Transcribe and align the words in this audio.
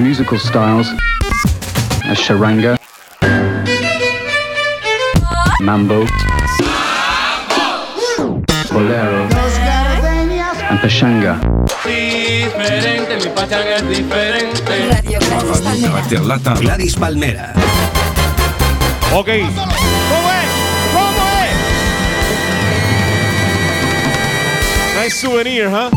musical 0.00 0.38
styles 0.38 0.88
as 2.04 2.18
charanga, 2.18 2.78
mambo, 5.60 6.06
bolero, 8.72 9.28
and 10.70 10.80
pachanga. 10.80 11.38
Diferente, 11.84 13.16
mi 13.22 13.30
pachanga 13.34 13.76
es 13.76 13.88
diferente. 13.88 14.88
Radio 14.88 15.18
Gladys 15.20 15.60
Palmera. 15.60 15.90
Carácter 15.90 16.20
latin. 16.20 16.54
Gladys 16.54 16.96
Palmera. 16.96 17.52
Ok. 19.12 19.28
¿Cómo 19.28 20.30
es? 20.32 20.48
¿Cómo 20.94 21.22
es? 24.96 25.04
Nice 25.04 25.16
souvenir, 25.20 25.68
huh? 25.68 25.90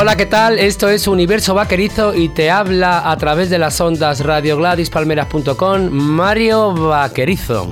Hola, 0.00 0.16
¿qué 0.16 0.26
tal? 0.26 0.60
Esto 0.60 0.88
es 0.88 1.08
Universo 1.08 1.54
Vaquerizo 1.54 2.14
y 2.14 2.28
te 2.28 2.52
habla 2.52 3.10
a 3.10 3.16
través 3.16 3.50
de 3.50 3.58
las 3.58 3.80
ondas 3.80 4.20
radiogladys.palmeras.com 4.20 5.90
Mario 5.90 6.72
Vaquerizo. 6.72 7.66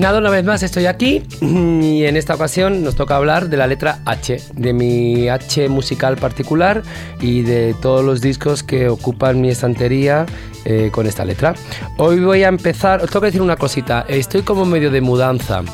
Pues 0.00 0.08
nada, 0.08 0.18
una 0.20 0.30
vez 0.30 0.46
más 0.46 0.62
estoy 0.62 0.86
aquí 0.86 1.22
y 1.42 2.04
en 2.06 2.16
esta 2.16 2.34
ocasión 2.34 2.82
nos 2.82 2.94
toca 2.94 3.16
hablar 3.16 3.50
de 3.50 3.58
la 3.58 3.66
letra 3.66 3.98
H, 4.06 4.40
de 4.54 4.72
mi 4.72 5.28
H 5.28 5.68
musical 5.68 6.16
particular 6.16 6.82
y 7.20 7.42
de 7.42 7.74
todos 7.82 8.02
los 8.02 8.22
discos 8.22 8.62
que 8.62 8.88
ocupan 8.88 9.42
mi 9.42 9.50
estantería 9.50 10.24
eh, 10.64 10.88
con 10.90 11.06
esta 11.06 11.26
letra. 11.26 11.54
Hoy 11.98 12.18
voy 12.18 12.44
a 12.44 12.48
empezar, 12.48 13.02
os 13.02 13.10
tengo 13.10 13.20
que 13.20 13.26
decir 13.26 13.42
una 13.42 13.56
cosita, 13.56 14.06
estoy 14.08 14.40
como 14.40 14.64
medio 14.64 14.90
de 14.90 15.02
mudanza. 15.02 15.64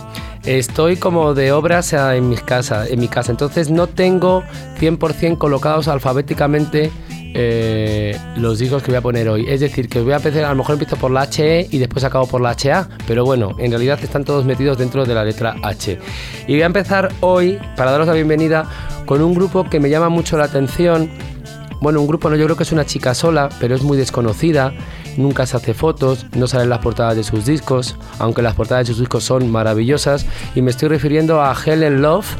Estoy 0.45 0.97
como 0.97 1.33
de 1.35 1.53
obras 1.53 1.93
en 1.93 2.29
mi 2.29 2.37
casa, 2.37 2.85
en 2.89 2.99
mi 2.99 3.07
casa, 3.07 3.31
entonces 3.31 3.71
no 3.71 3.87
tengo 3.87 4.43
100% 4.81 5.39
colocados 5.39 5.87
alfabéticamente 5.87 6.91
eh, 7.39 8.19
los 8.39 8.59
discos 8.59 8.83
que 8.83 8.91
voy 8.91 8.97
a 8.97 9.03
poner 9.03 9.29
hoy. 9.29 9.45
Es 9.47 9.61
decir, 9.61 9.91
que 9.91 10.01
voy 10.01 10.13
a 10.13 10.17
empezar, 10.17 10.45
a 10.45 10.49
lo 10.49 10.57
mejor 10.57 10.73
empiezo 10.73 10.97
por 10.97 11.11
la 11.11 11.25
HE 11.25 11.69
y 11.71 11.77
después 11.77 12.03
acabo 12.03 12.27
por 12.27 12.41
la 12.41 12.57
HA, 12.57 12.89
pero 13.07 13.27
bueno, 13.27 13.55
en 13.59 13.71
realidad 13.71 13.99
están 14.03 14.25
todos 14.25 14.47
metidos 14.47 14.79
dentro 14.79 15.05
de 15.05 15.15
la 15.15 15.23
letra 15.23 15.55
H. 15.63 15.99
Y 16.47 16.53
voy 16.53 16.63
a 16.63 16.67
empezar 16.67 17.13
hoy, 17.21 17.59
para 17.77 17.91
daros 17.91 18.07
la 18.07 18.15
bienvenida, 18.15 18.65
con 19.05 19.21
un 19.21 19.35
grupo 19.35 19.65
que 19.65 19.81
me 19.81 19.91
llama 19.91 20.09
mucho 20.09 20.39
la 20.39 20.45
atención. 20.45 21.11
Bueno, 21.83 22.01
un 22.01 22.07
grupo 22.07 22.31
no, 22.31 22.37
yo 22.37 22.47
creo 22.47 22.57
que 22.57 22.63
es 22.63 22.73
una 22.73 22.87
chica 22.87 23.13
sola, 23.13 23.51
pero 23.61 23.75
es 23.75 23.83
muy 23.83 23.99
desconocida, 23.99 24.73
nunca 25.19 25.45
se 25.45 25.59
hace 25.59 25.75
fotos, 25.75 26.25
no 26.35 26.47
salen 26.47 26.71
las 26.71 26.79
portadas 26.79 27.17
de 27.17 27.23
sus 27.23 27.45
discos, 27.45 27.97
aunque 28.19 28.41
las 28.41 28.55
portadas 28.55 28.87
de 28.87 28.95
sus 28.95 29.01
discos 29.01 29.25
son 29.25 29.51
maravillosas, 29.51 30.25
y 30.55 30.63
me 30.63 30.71
estoy 30.71 30.89
refiriendo 30.89 31.43
a 31.43 31.55
Helen 31.55 32.01
Love 32.01 32.35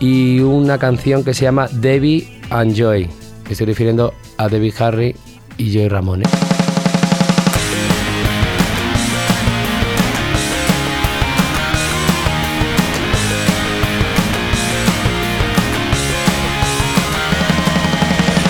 y 0.00 0.40
una 0.40 0.78
canción 0.78 1.24
que 1.24 1.34
se 1.34 1.42
llama 1.42 1.68
Debbie 1.70 2.40
and 2.48 2.74
Joy. 2.74 3.23
Me 3.44 3.52
estoy 3.52 3.66
refiriendo 3.66 4.14
a 4.38 4.48
Debbie 4.48 4.72
Harry 4.78 5.14
y 5.58 5.70
Joy 5.70 5.88
Ramone. 5.88 6.24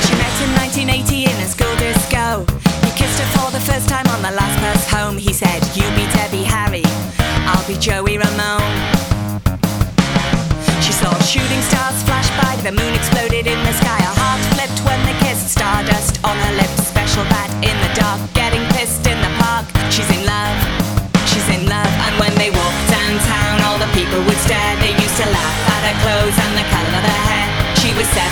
She 0.00 0.14
met 8.16 8.33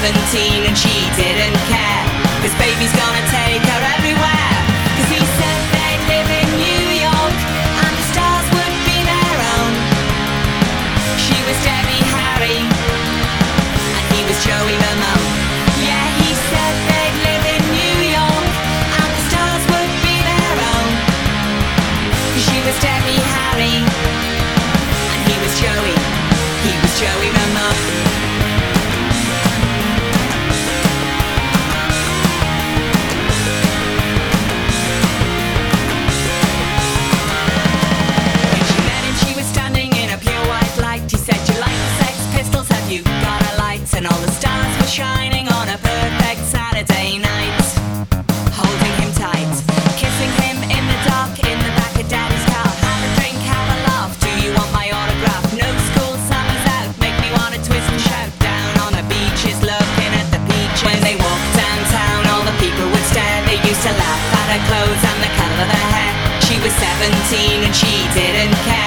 17 0.02 0.64
and 0.64 0.76
she 0.76 0.88
didn't 1.14 1.54
care. 1.68 2.11
17 67.32 67.64
and 67.64 67.74
she 67.74 67.86
didn't 68.12 68.54
care. 68.64 68.81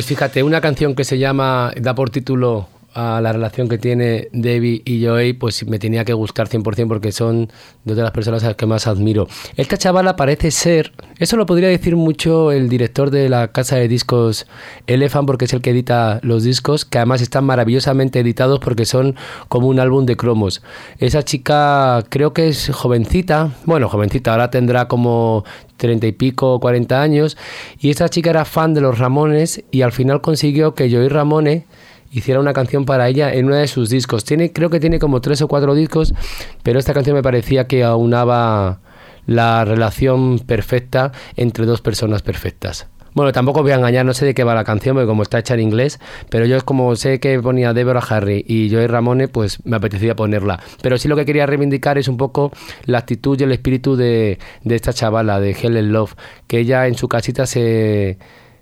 Pues 0.00 0.08
fíjate, 0.08 0.42
una 0.42 0.62
canción 0.62 0.94
que 0.94 1.04
se 1.04 1.18
llama, 1.18 1.72
da 1.76 1.94
por 1.94 2.08
título 2.08 2.66
a 2.94 3.20
la 3.20 3.32
relación 3.32 3.68
que 3.68 3.78
tiene 3.78 4.28
Debbie 4.32 4.82
y 4.84 5.04
Joey, 5.04 5.32
pues 5.32 5.66
me 5.66 5.78
tenía 5.78 6.04
que 6.04 6.12
gustar 6.12 6.48
100% 6.48 6.88
porque 6.88 7.12
son 7.12 7.48
dos 7.84 7.96
de 7.96 8.02
las 8.02 8.10
personas 8.10 8.42
a 8.44 8.48
las 8.48 8.56
que 8.56 8.66
más 8.66 8.86
admiro. 8.86 9.28
Esta 9.56 9.76
chavala 9.76 10.16
parece 10.16 10.50
ser, 10.50 10.92
eso 11.18 11.36
lo 11.36 11.46
podría 11.46 11.68
decir 11.68 11.96
mucho 11.96 12.52
el 12.52 12.68
director 12.68 13.10
de 13.10 13.28
la 13.28 13.48
casa 13.52 13.76
de 13.76 13.88
discos 13.88 14.46
Elephant, 14.86 15.26
porque 15.26 15.44
es 15.44 15.52
el 15.52 15.60
que 15.60 15.70
edita 15.70 16.20
los 16.22 16.42
discos, 16.42 16.84
que 16.84 16.98
además 16.98 17.22
están 17.22 17.44
maravillosamente 17.44 18.20
editados 18.20 18.58
porque 18.60 18.84
son 18.84 19.16
como 19.48 19.68
un 19.68 19.80
álbum 19.80 20.06
de 20.06 20.16
cromos. 20.16 20.62
Esa 20.98 21.22
chica 21.22 22.04
creo 22.08 22.32
que 22.32 22.48
es 22.48 22.70
jovencita, 22.70 23.50
bueno, 23.66 23.88
jovencita, 23.88 24.32
ahora 24.32 24.50
tendrá 24.50 24.88
como 24.88 25.44
treinta 25.76 26.06
y 26.06 26.12
pico, 26.12 26.60
40 26.60 27.00
años, 27.00 27.36
y 27.78 27.90
esta 27.90 28.08
chica 28.08 28.30
era 28.30 28.44
fan 28.44 28.74
de 28.74 28.80
los 28.80 28.98
Ramones 28.98 29.62
y 29.70 29.82
al 29.82 29.92
final 29.92 30.20
consiguió 30.20 30.74
que 30.74 30.90
Joey 30.90 31.08
Ramone 31.08 31.64
hiciera 32.10 32.40
una 32.40 32.52
canción 32.52 32.84
para 32.84 33.08
ella 33.08 33.32
en 33.32 33.46
uno 33.46 33.56
de 33.56 33.68
sus 33.68 33.88
discos. 33.90 34.24
Tiene, 34.24 34.52
creo 34.52 34.70
que 34.70 34.80
tiene 34.80 34.98
como 34.98 35.20
tres 35.20 35.42
o 35.42 35.48
cuatro 35.48 35.74
discos, 35.74 36.14
pero 36.62 36.78
esta 36.78 36.94
canción 36.94 37.16
me 37.16 37.22
parecía 37.22 37.66
que 37.66 37.84
aunaba 37.84 38.80
la 39.26 39.64
relación 39.64 40.40
perfecta 40.40 41.12
entre 41.36 41.66
dos 41.66 41.80
personas 41.80 42.22
perfectas. 42.22 42.88
Bueno, 43.12 43.32
tampoco 43.32 43.62
voy 43.62 43.72
a 43.72 43.74
engañar, 43.74 44.06
no 44.06 44.14
sé 44.14 44.24
de 44.24 44.34
qué 44.34 44.44
va 44.44 44.54
la 44.54 44.62
canción, 44.62 44.94
porque 44.94 45.08
como 45.08 45.22
está 45.22 45.40
hecha 45.40 45.54
en 45.54 45.60
inglés, 45.60 45.98
pero 46.28 46.46
yo 46.46 46.56
es 46.56 46.62
como 46.62 46.94
sé 46.94 47.18
que 47.18 47.40
ponía 47.40 47.72
Deborah 47.72 48.02
Harry 48.08 48.44
y 48.46 48.70
Joey 48.70 48.86
Ramone, 48.86 49.26
pues 49.26 49.64
me 49.64 49.76
apetecía 49.76 50.14
ponerla. 50.14 50.60
Pero 50.80 50.96
sí 50.96 51.08
lo 51.08 51.16
que 51.16 51.24
quería 51.24 51.44
reivindicar 51.46 51.98
es 51.98 52.06
un 52.06 52.16
poco 52.16 52.52
la 52.84 52.98
actitud 52.98 53.38
y 53.40 53.42
el 53.42 53.52
espíritu 53.52 53.96
de, 53.96 54.38
de 54.62 54.74
esta 54.76 54.92
chavala, 54.92 55.40
de 55.40 55.56
Helen 55.60 55.92
Love, 55.92 56.14
que 56.46 56.60
ella 56.60 56.86
en 56.86 56.94
su 56.94 57.08
casita 57.08 57.46
se 57.46 58.18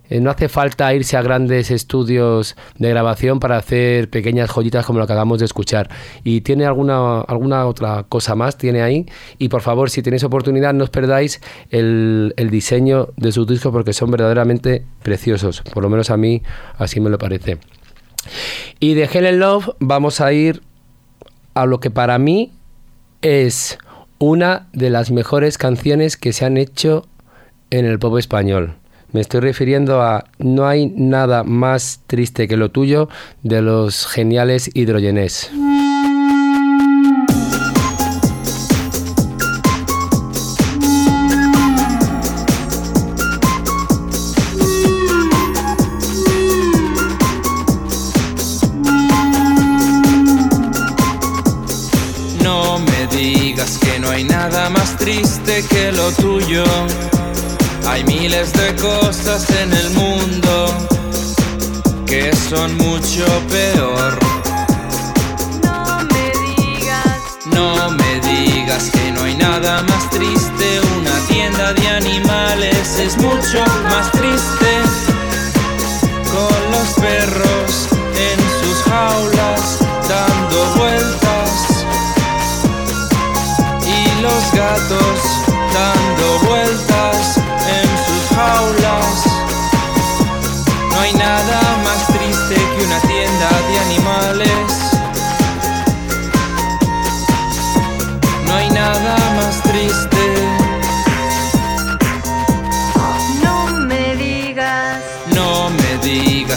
eh, 0.09 0.21
no 0.21 0.31
hace 0.31 0.49
falta 0.49 0.93
irse 0.95 1.17
a 1.17 1.23
grandes 1.23 1.71
estudios 1.71 2.57
de 2.79 2.89
grabación 2.91 3.41
para 3.41 3.57
hacer 3.57 4.11
pequeñas 4.11 4.51
joyitas 4.51 4.85
como 4.87 4.99
lo 4.99 5.07
que 5.07 5.13
acabamos 5.13 5.39
de 5.39 5.45
escuchar. 5.45 5.91
Y 6.25 6.41
tiene 6.43 6.67
alguna, 6.67 7.21
alguna 7.21 7.67
otra 7.67 8.05
cosa 8.09 8.35
más, 8.35 8.57
tiene 8.57 8.83
ahí. 8.83 9.07
Y 9.39 9.49
por 9.49 9.63
favor, 9.63 9.91
si 9.91 10.03
tenéis 10.03 10.25
oportunidad, 10.25 10.75
no 10.75 10.85
os 10.85 10.91
perdáis 10.91 11.41
el, 11.71 12.35
el 12.37 12.51
diseño 12.51 13.09
de 13.17 13.33
sus 13.33 13.47
discos 13.47 13.73
porque 13.73 13.93
son 13.93 14.11
verdaderamente 14.11 14.85
preciosos. 15.03 15.63
Por 15.63 15.83
lo 15.83 15.89
menos 15.89 16.11
a 16.11 16.17
mí 16.17 16.43
así 16.79 17.01
me 17.01 17.11
lo 17.11 17.19
parece. 17.19 17.59
Y 18.81 18.95
de 18.95 19.05
Helen 19.05 19.41
Love 19.41 19.71
vamos 19.79 20.21
a 20.21 20.33
ir 20.33 20.63
a 21.55 21.67
lo 21.67 21.81
que 21.81 21.91
para 21.91 22.19
mí 22.19 22.53
es 23.23 23.79
una 24.19 24.69
de 24.73 24.91
las 24.91 25.11
mejores 25.11 25.59
canciones 25.59 26.17
que 26.17 26.33
se 26.33 26.45
han 26.45 26.57
hecho 26.57 27.07
en 27.71 27.85
el 27.85 27.99
pop 27.99 28.17
español. 28.19 28.78
Me 29.13 29.21
estoy 29.21 29.41
refiriendo 29.41 30.03
a 30.03 30.25
No 30.39 30.67
hay 30.67 30.87
nada 30.87 31.45
más 31.45 32.03
triste 32.07 32.47
que 32.47 32.57
lo 32.57 32.71
tuyo 32.71 33.09
de 33.43 33.63
los 33.63 34.07
geniales 34.07 34.71
hidrogenés. 34.75 35.51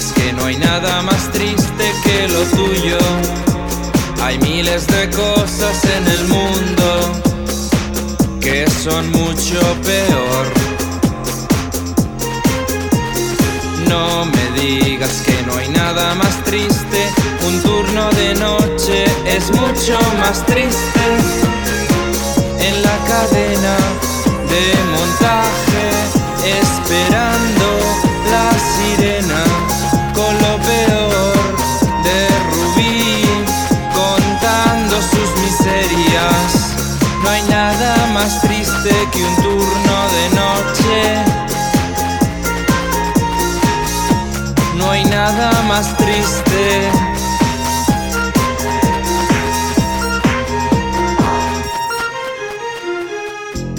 Digas 0.02 0.14
que 0.14 0.34
no 0.34 0.46
hay 0.46 0.58
nada 0.58 1.02
más 1.04 1.32
triste 1.32 1.92
que 2.04 2.28
lo 2.28 2.44
tuyo. 2.58 2.98
Hay 4.22 4.38
miles 4.40 4.88
de 4.88 5.10
cosas 5.10 5.84
en 5.96 6.08
el 6.08 6.28
mundo 6.28 7.22
que 8.40 8.66
son 8.70 9.12
mucho 9.12 9.60
peor. 9.84 10.46
No 13.88 14.26
me 14.26 14.62
digas 14.62 15.22
que 15.26 15.44
no 15.46 15.56
hay 15.58 15.70
nada 15.70 16.16
más 16.16 16.44
triste. 16.46 17.10
Un 17.48 17.62
turno 17.62 18.10
de 18.12 18.36
noche 18.36 19.06
es 19.26 19.52
mucho 19.52 20.00
más 20.20 20.46
triste. 20.46 21.06
En 22.60 22.82
la 22.82 22.98
cadena 23.12 23.76
de 24.54 24.66
montaje, 24.96 25.86
esperando 26.62 28.02
la 28.32 28.50
sirena 28.74 29.41
más 38.22 38.40
triste 38.42 38.94
que 39.12 39.24
un 39.24 39.36
turno 39.38 39.98
de 40.18 40.26
noche. 40.42 40.98
No 44.78 44.92
hay 44.92 45.04
nada 45.06 45.50
más 45.64 45.98
triste. 45.98 46.92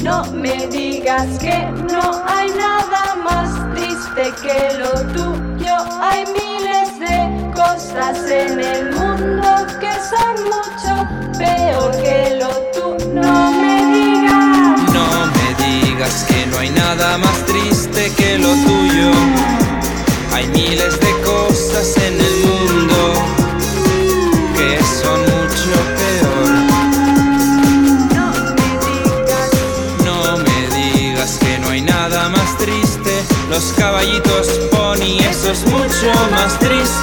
No 0.03 0.25
me 0.33 0.67
digas 0.67 1.29
que 1.39 1.59
no 1.93 2.07
hay 2.27 2.49
nada 2.51 3.15
más 3.23 3.49
triste 3.77 4.25
que 4.43 4.59
lo 4.83 4.93
tuyo. 5.17 5.77
Hay 6.01 6.25
miles 6.39 6.89
de 6.99 7.17
cosas 7.55 8.19
en 8.29 8.59
el 8.59 8.91
mundo 8.91 9.02
mucho 36.05 36.31
más 36.31 36.59
triste. 36.59 37.02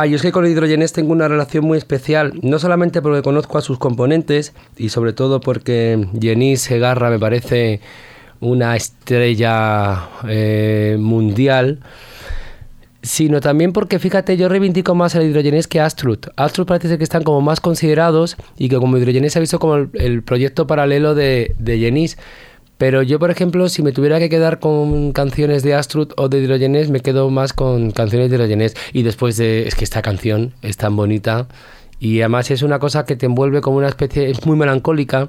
Ah, 0.00 0.06
yo 0.06 0.16
es 0.16 0.22
que 0.22 0.32
con 0.32 0.46
el 0.46 0.52
hidrogenés 0.52 0.94
tengo 0.94 1.12
una 1.12 1.28
relación 1.28 1.62
muy 1.62 1.76
especial, 1.76 2.32
no 2.40 2.58
solamente 2.58 3.02
porque 3.02 3.20
conozco 3.20 3.58
a 3.58 3.60
sus 3.60 3.78
componentes 3.78 4.54
y 4.78 4.88
sobre 4.88 5.12
todo 5.12 5.42
porque 5.42 6.08
Jenny 6.18 6.56
Segarra 6.56 7.10
me 7.10 7.18
parece 7.18 7.82
una 8.40 8.76
estrella 8.76 10.08
eh, 10.26 10.96
mundial, 10.98 11.80
sino 13.02 13.42
también 13.42 13.74
porque 13.74 13.98
fíjate, 13.98 14.38
yo 14.38 14.48
reivindico 14.48 14.94
más 14.94 15.14
el 15.16 15.24
hidrogenés 15.24 15.68
que 15.68 15.80
Astrut. 15.80 16.28
Astrut 16.34 16.66
parece 16.66 16.96
que 16.96 17.04
están 17.04 17.22
como 17.22 17.42
más 17.42 17.60
considerados 17.60 18.38
y 18.56 18.70
que 18.70 18.76
como 18.76 18.96
hidrogenés 18.96 19.34
se 19.34 19.38
ha 19.38 19.40
visto 19.40 19.58
como 19.58 19.74
el, 19.76 20.22
proyecto 20.22 20.66
paralelo 20.66 21.14
de, 21.14 21.54
de. 21.58 21.78
Pero 22.80 23.02
yo, 23.02 23.18
por 23.18 23.30
ejemplo, 23.30 23.68
si 23.68 23.82
me 23.82 23.92
tuviera 23.92 24.18
que 24.18 24.30
quedar 24.30 24.58
con 24.58 25.12
canciones 25.12 25.62
de 25.62 25.74
Astrut 25.74 26.14
o 26.16 26.30
de 26.30 26.38
Hidrogenés, 26.38 26.88
me 26.88 27.00
quedo 27.00 27.28
más 27.28 27.52
con 27.52 27.90
canciones 27.90 28.30
de 28.30 28.36
Hidrogenés. 28.36 28.74
Y 28.94 29.02
después 29.02 29.36
de... 29.36 29.68
Es 29.68 29.74
que 29.74 29.84
esta 29.84 30.00
canción 30.00 30.54
es 30.62 30.78
tan 30.78 30.96
bonita 30.96 31.46
y 31.98 32.22
además 32.22 32.50
es 32.50 32.62
una 32.62 32.78
cosa 32.78 33.04
que 33.04 33.16
te 33.16 33.26
envuelve 33.26 33.60
como 33.60 33.76
una 33.76 33.88
especie... 33.88 34.30
Es 34.30 34.46
muy 34.46 34.56
melancólica. 34.56 35.28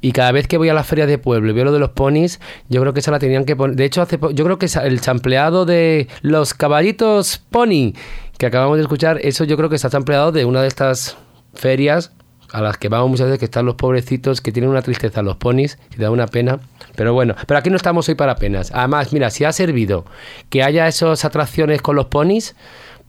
Y 0.00 0.12
cada 0.12 0.32
vez 0.32 0.48
que 0.48 0.56
voy 0.56 0.70
a 0.70 0.72
las 0.72 0.86
ferias 0.86 1.08
de 1.08 1.18
pueblo 1.18 1.50
y 1.50 1.52
veo 1.52 1.66
lo 1.66 1.72
de 1.72 1.78
los 1.78 1.90
ponis, 1.90 2.40
yo 2.70 2.80
creo 2.80 2.94
que 2.94 3.00
esa 3.00 3.10
la 3.10 3.18
tenían 3.18 3.44
que 3.44 3.54
poner. 3.54 3.76
De 3.76 3.84
hecho, 3.84 4.00
hace 4.00 4.18
yo 4.32 4.44
creo 4.46 4.58
que 4.58 4.70
el 4.82 5.00
sampleado 5.00 5.66
de 5.66 6.08
los 6.22 6.54
caballitos 6.54 7.36
pony 7.50 7.92
que 8.38 8.46
acabamos 8.46 8.78
de 8.78 8.84
escuchar, 8.84 9.20
eso 9.22 9.44
yo 9.44 9.58
creo 9.58 9.68
que 9.68 9.76
está 9.76 9.90
sampleado 9.90 10.32
de 10.32 10.46
una 10.46 10.62
de 10.62 10.68
estas 10.68 11.18
ferias 11.52 12.12
a 12.52 12.60
las 12.60 12.78
que 12.78 12.88
vamos 12.88 13.10
muchas 13.10 13.26
veces, 13.26 13.38
que 13.38 13.44
están 13.44 13.66
los 13.66 13.74
pobrecitos, 13.74 14.40
que 14.40 14.52
tienen 14.52 14.70
una 14.70 14.82
tristeza 14.82 15.22
los 15.22 15.36
ponis, 15.36 15.78
que 15.90 16.02
da 16.02 16.10
una 16.10 16.26
pena. 16.26 16.60
Pero 16.96 17.12
bueno, 17.12 17.34
pero 17.46 17.58
aquí 17.58 17.70
no 17.70 17.76
estamos 17.76 18.08
hoy 18.08 18.14
para 18.14 18.36
penas. 18.36 18.70
Además, 18.74 19.12
mira, 19.12 19.30
si 19.30 19.44
ha 19.44 19.52
servido 19.52 20.04
que 20.50 20.62
haya 20.62 20.88
esas 20.88 21.24
atracciones 21.24 21.82
con 21.82 21.96
los 21.96 22.06
ponis, 22.06 22.54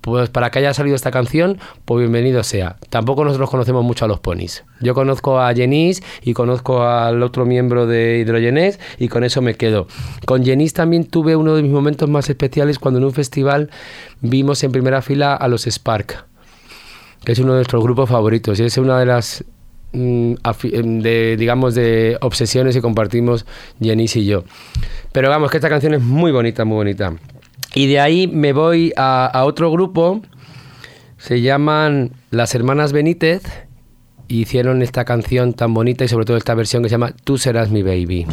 pues 0.01 0.29
para 0.29 0.49
que 0.49 0.59
haya 0.59 0.73
salido 0.73 0.95
esta 0.95 1.11
canción, 1.11 1.59
pues 1.85 1.99
bienvenido 1.99 2.43
sea. 2.43 2.77
Tampoco 2.89 3.25
nosotros 3.25 3.49
conocemos 3.49 3.83
mucho 3.83 4.05
a 4.05 4.07
los 4.07 4.19
ponis. 4.19 4.63
Yo 4.79 4.93
conozco 4.93 5.39
a 5.39 5.53
Jenis 5.53 6.01
y 6.21 6.33
conozco 6.33 6.83
al 6.83 7.21
otro 7.21 7.45
miembro 7.45 7.85
de 7.85 8.19
Hidrogenés 8.19 8.79
y 8.97 9.09
con 9.09 9.23
eso 9.23 9.41
me 9.41 9.55
quedo. 9.55 9.87
Con 10.25 10.45
Jenis 10.45 10.73
también 10.73 11.05
tuve 11.05 11.35
uno 11.35 11.55
de 11.55 11.63
mis 11.63 11.71
momentos 11.71 12.09
más 12.09 12.29
especiales 12.29 12.79
cuando 12.79 12.99
en 12.99 13.05
un 13.05 13.13
festival 13.13 13.69
vimos 14.21 14.63
en 14.63 14.71
primera 14.71 15.01
fila 15.01 15.35
a 15.35 15.47
los 15.47 15.65
Spark, 15.65 16.25
que 17.23 17.33
es 17.33 17.39
uno 17.39 17.53
de 17.53 17.59
nuestros 17.59 17.83
grupos 17.83 18.09
favoritos 18.09 18.59
y 18.59 18.63
es 18.63 18.77
una 18.77 18.99
de 18.99 19.05
las 19.05 19.43
mm, 19.93 20.33
em, 20.63 20.99
de 21.01 21.35
digamos 21.37 21.75
de 21.75 22.17
obsesiones 22.21 22.75
que 22.75 22.81
compartimos 22.81 23.45
Jenis 23.81 24.15
y 24.15 24.25
yo. 24.25 24.43
Pero 25.11 25.29
vamos, 25.29 25.51
que 25.51 25.57
esta 25.57 25.69
canción 25.69 25.93
es 25.93 26.01
muy 26.01 26.31
bonita, 26.31 26.65
muy 26.65 26.75
bonita. 26.75 27.13
Y 27.75 27.87
de 27.87 27.99
ahí 27.99 28.27
me 28.27 28.53
voy 28.53 28.93
a, 28.95 29.25
a 29.27 29.45
otro 29.45 29.71
grupo, 29.71 30.21
se 31.17 31.41
llaman 31.41 32.13
Las 32.31 32.55
Hermanas 32.55 32.93
Benítez, 32.93 33.43
hicieron 34.27 34.81
esta 34.81 35.05
canción 35.05 35.53
tan 35.53 35.73
bonita 35.73 36.05
y 36.05 36.07
sobre 36.07 36.25
todo 36.25 36.37
esta 36.37 36.55
versión 36.55 36.83
que 36.83 36.89
se 36.89 36.93
llama 36.93 37.13
Tú 37.23 37.37
serás 37.37 37.69
mi 37.69 37.83
baby. 37.83 38.25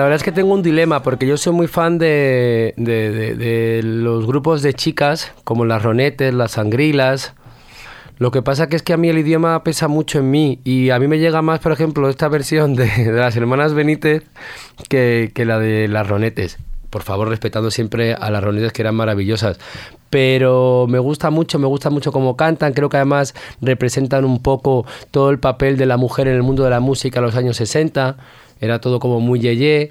La 0.00 0.04
verdad 0.04 0.16
es 0.16 0.22
que 0.22 0.32
tengo 0.32 0.54
un 0.54 0.62
dilema 0.62 1.02
porque 1.02 1.26
yo 1.26 1.36
soy 1.36 1.52
muy 1.52 1.66
fan 1.66 1.98
de, 1.98 2.72
los 3.84 4.26
grupos 4.26 4.62
de 4.62 4.72
chicas 4.72 5.30
como 5.44 5.66
las 5.66 5.82
Ronetes, 5.82 6.32
las 6.32 6.52
Sangrilas. 6.52 7.34
Lo 8.16 8.30
que 8.30 8.40
pasa 8.40 8.66
es 8.70 8.82
que 8.82 8.94
a 8.94 8.96
mí 8.96 9.10
el 9.10 9.18
idioma 9.18 9.62
pesa 9.62 9.88
mucho 9.88 10.20
en 10.20 10.30
mí 10.30 10.58
y 10.64 10.88
a 10.88 10.98
mí 10.98 11.06
me 11.06 11.18
llega 11.18 11.42
más, 11.42 11.60
por 11.60 11.72
ejemplo, 11.72 12.08
esta 12.08 12.28
versión 12.28 12.76
de, 12.76 13.12
las 13.12 13.36
hermanas 13.36 13.74
Benítez 13.74 14.24
que, 14.88 15.32
que 15.34 15.44
la 15.44 15.58
de 15.58 15.86
las 15.86 16.08
Ronetes. 16.08 16.56
por 16.88 17.02
favor, 17.02 17.28
respetando 17.28 17.70
siempre 17.70 18.14
a 18.14 18.30
las 18.30 18.42
reuniones 18.42 18.72
que 18.72 18.80
eran 18.80 18.94
maravillosas. 18.94 19.58
Pero 20.08 20.86
me 20.88 20.98
gusta 20.98 21.28
mucho, 21.28 21.58
me 21.58 21.66
gusta 21.66 21.90
mucho 21.90 22.10
cómo 22.10 22.38
cantan. 22.38 22.72
Creo 22.72 22.88
que 22.88 22.96
además 22.96 23.34
representan 23.60 24.24
un 24.24 24.40
poco 24.40 24.86
todo 25.10 25.28
el 25.28 25.38
papel 25.38 25.76
de 25.76 25.84
la 25.84 25.98
mujer 25.98 26.26
en 26.26 26.36
el 26.36 26.42
mundo 26.42 26.64
de 26.64 26.70
la 26.70 26.80
música 26.80 27.18
en 27.18 27.26
los 27.26 27.36
años 27.36 27.58
60. 27.58 28.16
Era 28.60 28.80
todo 28.80 29.00
como 29.00 29.20
muy 29.20 29.40
yeye. 29.40 29.90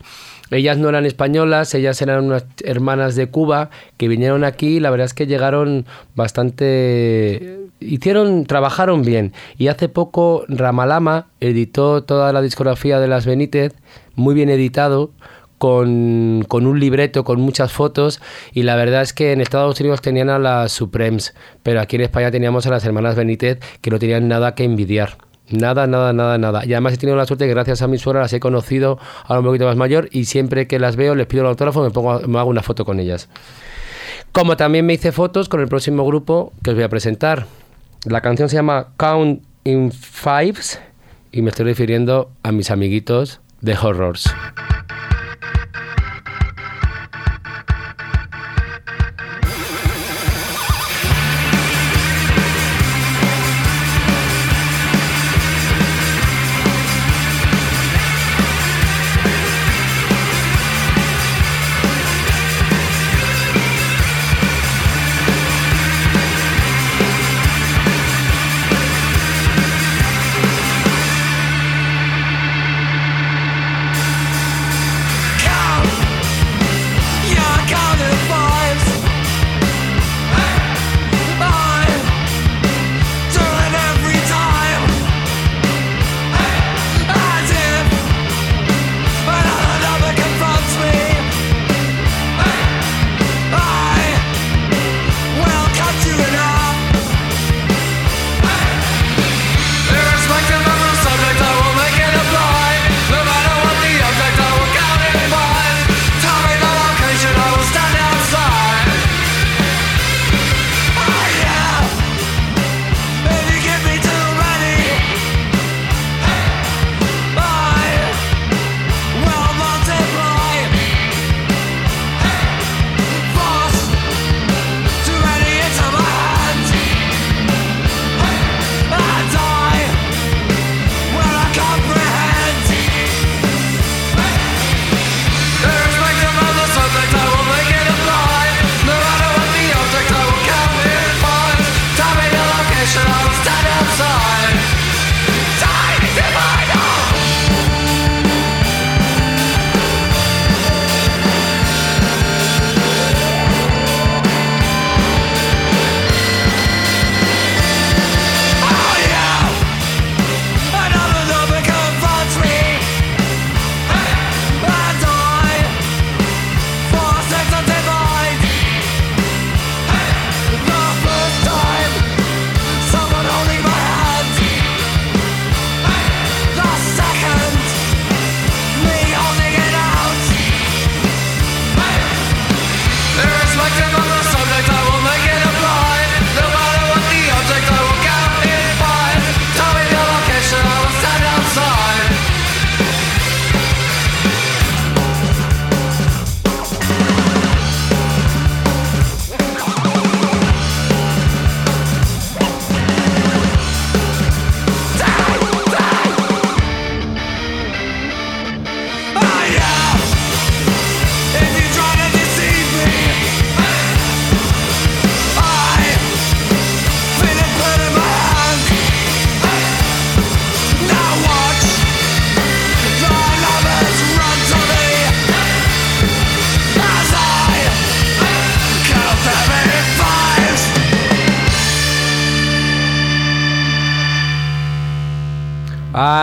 Ellas 0.51 0.77
no 0.77 0.89
eran 0.89 1.05
españolas, 1.05 1.75
ellas 1.75 2.01
eran 2.01 2.25
unas 2.25 2.45
hermanas 2.63 3.15
de 3.15 3.27
Cuba 3.27 3.69
que 3.97 4.07
vinieron 4.07 4.43
aquí 4.43 4.79
la 4.79 4.89
verdad 4.89 5.05
es 5.05 5.13
que 5.13 5.27
llegaron 5.27 5.85
bastante... 6.15 7.59
Hicieron, 7.79 8.45
trabajaron 8.45 9.03
bien. 9.03 9.33
Y 9.57 9.67
hace 9.67 9.89
poco 9.89 10.45
Ramalama 10.47 11.27
editó 11.39 12.03
toda 12.03 12.33
la 12.33 12.41
discografía 12.41 12.99
de 12.99 13.07
las 13.07 13.25
Benítez, 13.25 13.73
muy 14.15 14.33
bien 14.33 14.49
editado, 14.49 15.11
con, 15.59 16.43
con 16.47 16.65
un 16.65 16.79
libreto, 16.79 17.23
con 17.23 17.39
muchas 17.39 17.71
fotos, 17.71 18.19
y 18.53 18.63
la 18.63 18.75
verdad 18.75 19.03
es 19.03 19.13
que 19.13 19.33
en 19.33 19.41
Estados 19.41 19.79
Unidos 19.79 20.01
tenían 20.01 20.29
a 20.29 20.39
las 20.39 20.71
Supremes, 20.71 21.35
pero 21.63 21.79
aquí 21.79 21.97
en 21.97 22.03
España 22.03 22.31
teníamos 22.31 22.65
a 22.65 22.71
las 22.71 22.85
hermanas 22.85 23.15
Benítez 23.15 23.59
que 23.81 23.91
no 23.91 23.99
tenían 23.99 24.27
nada 24.27 24.55
que 24.55 24.63
envidiar. 24.63 25.28
Nada, 25.51 25.87
nada, 25.87 26.13
nada, 26.13 26.37
nada. 26.37 26.65
Y 26.65 26.73
además 26.73 26.93
he 26.93 26.97
tenido 26.97 27.17
la 27.17 27.25
suerte 27.25 27.45
que 27.45 27.53
gracias 27.53 27.81
a 27.81 27.87
mi 27.87 27.97
suegra 27.97 28.21
las 28.21 28.33
he 28.33 28.39
conocido 28.39 28.99
ahora 29.23 29.39
un 29.39 29.45
poquito 29.45 29.65
más 29.65 29.75
mayor 29.75 30.07
y 30.11 30.25
siempre 30.25 30.67
que 30.67 30.79
las 30.79 30.95
veo 30.95 31.15
les 31.15 31.27
pido 31.27 31.41
el 31.41 31.49
autógrafo 31.49 31.83
me, 31.83 31.89
pongo, 31.89 32.19
me 32.27 32.39
hago 32.39 32.49
una 32.49 32.61
foto 32.61 32.85
con 32.85 32.99
ellas. 32.99 33.29
Como 34.31 34.57
también 34.57 34.85
me 34.85 34.93
hice 34.93 35.11
fotos 35.11 35.49
con 35.49 35.59
el 35.59 35.67
próximo 35.67 36.05
grupo 36.05 36.53
que 36.63 36.69
os 36.69 36.75
voy 36.75 36.83
a 36.83 36.89
presentar. 36.89 37.47
La 38.05 38.21
canción 38.21 38.47
se 38.47 38.55
llama 38.55 38.89
Count 38.97 39.41
in 39.63 39.91
Fives 39.91 40.79
y 41.31 41.41
me 41.41 41.49
estoy 41.49 41.65
refiriendo 41.65 42.29
a 42.43 42.51
mis 42.51 42.69
amiguitos 42.69 43.41
de 43.61 43.75
Horrors. 43.75 44.31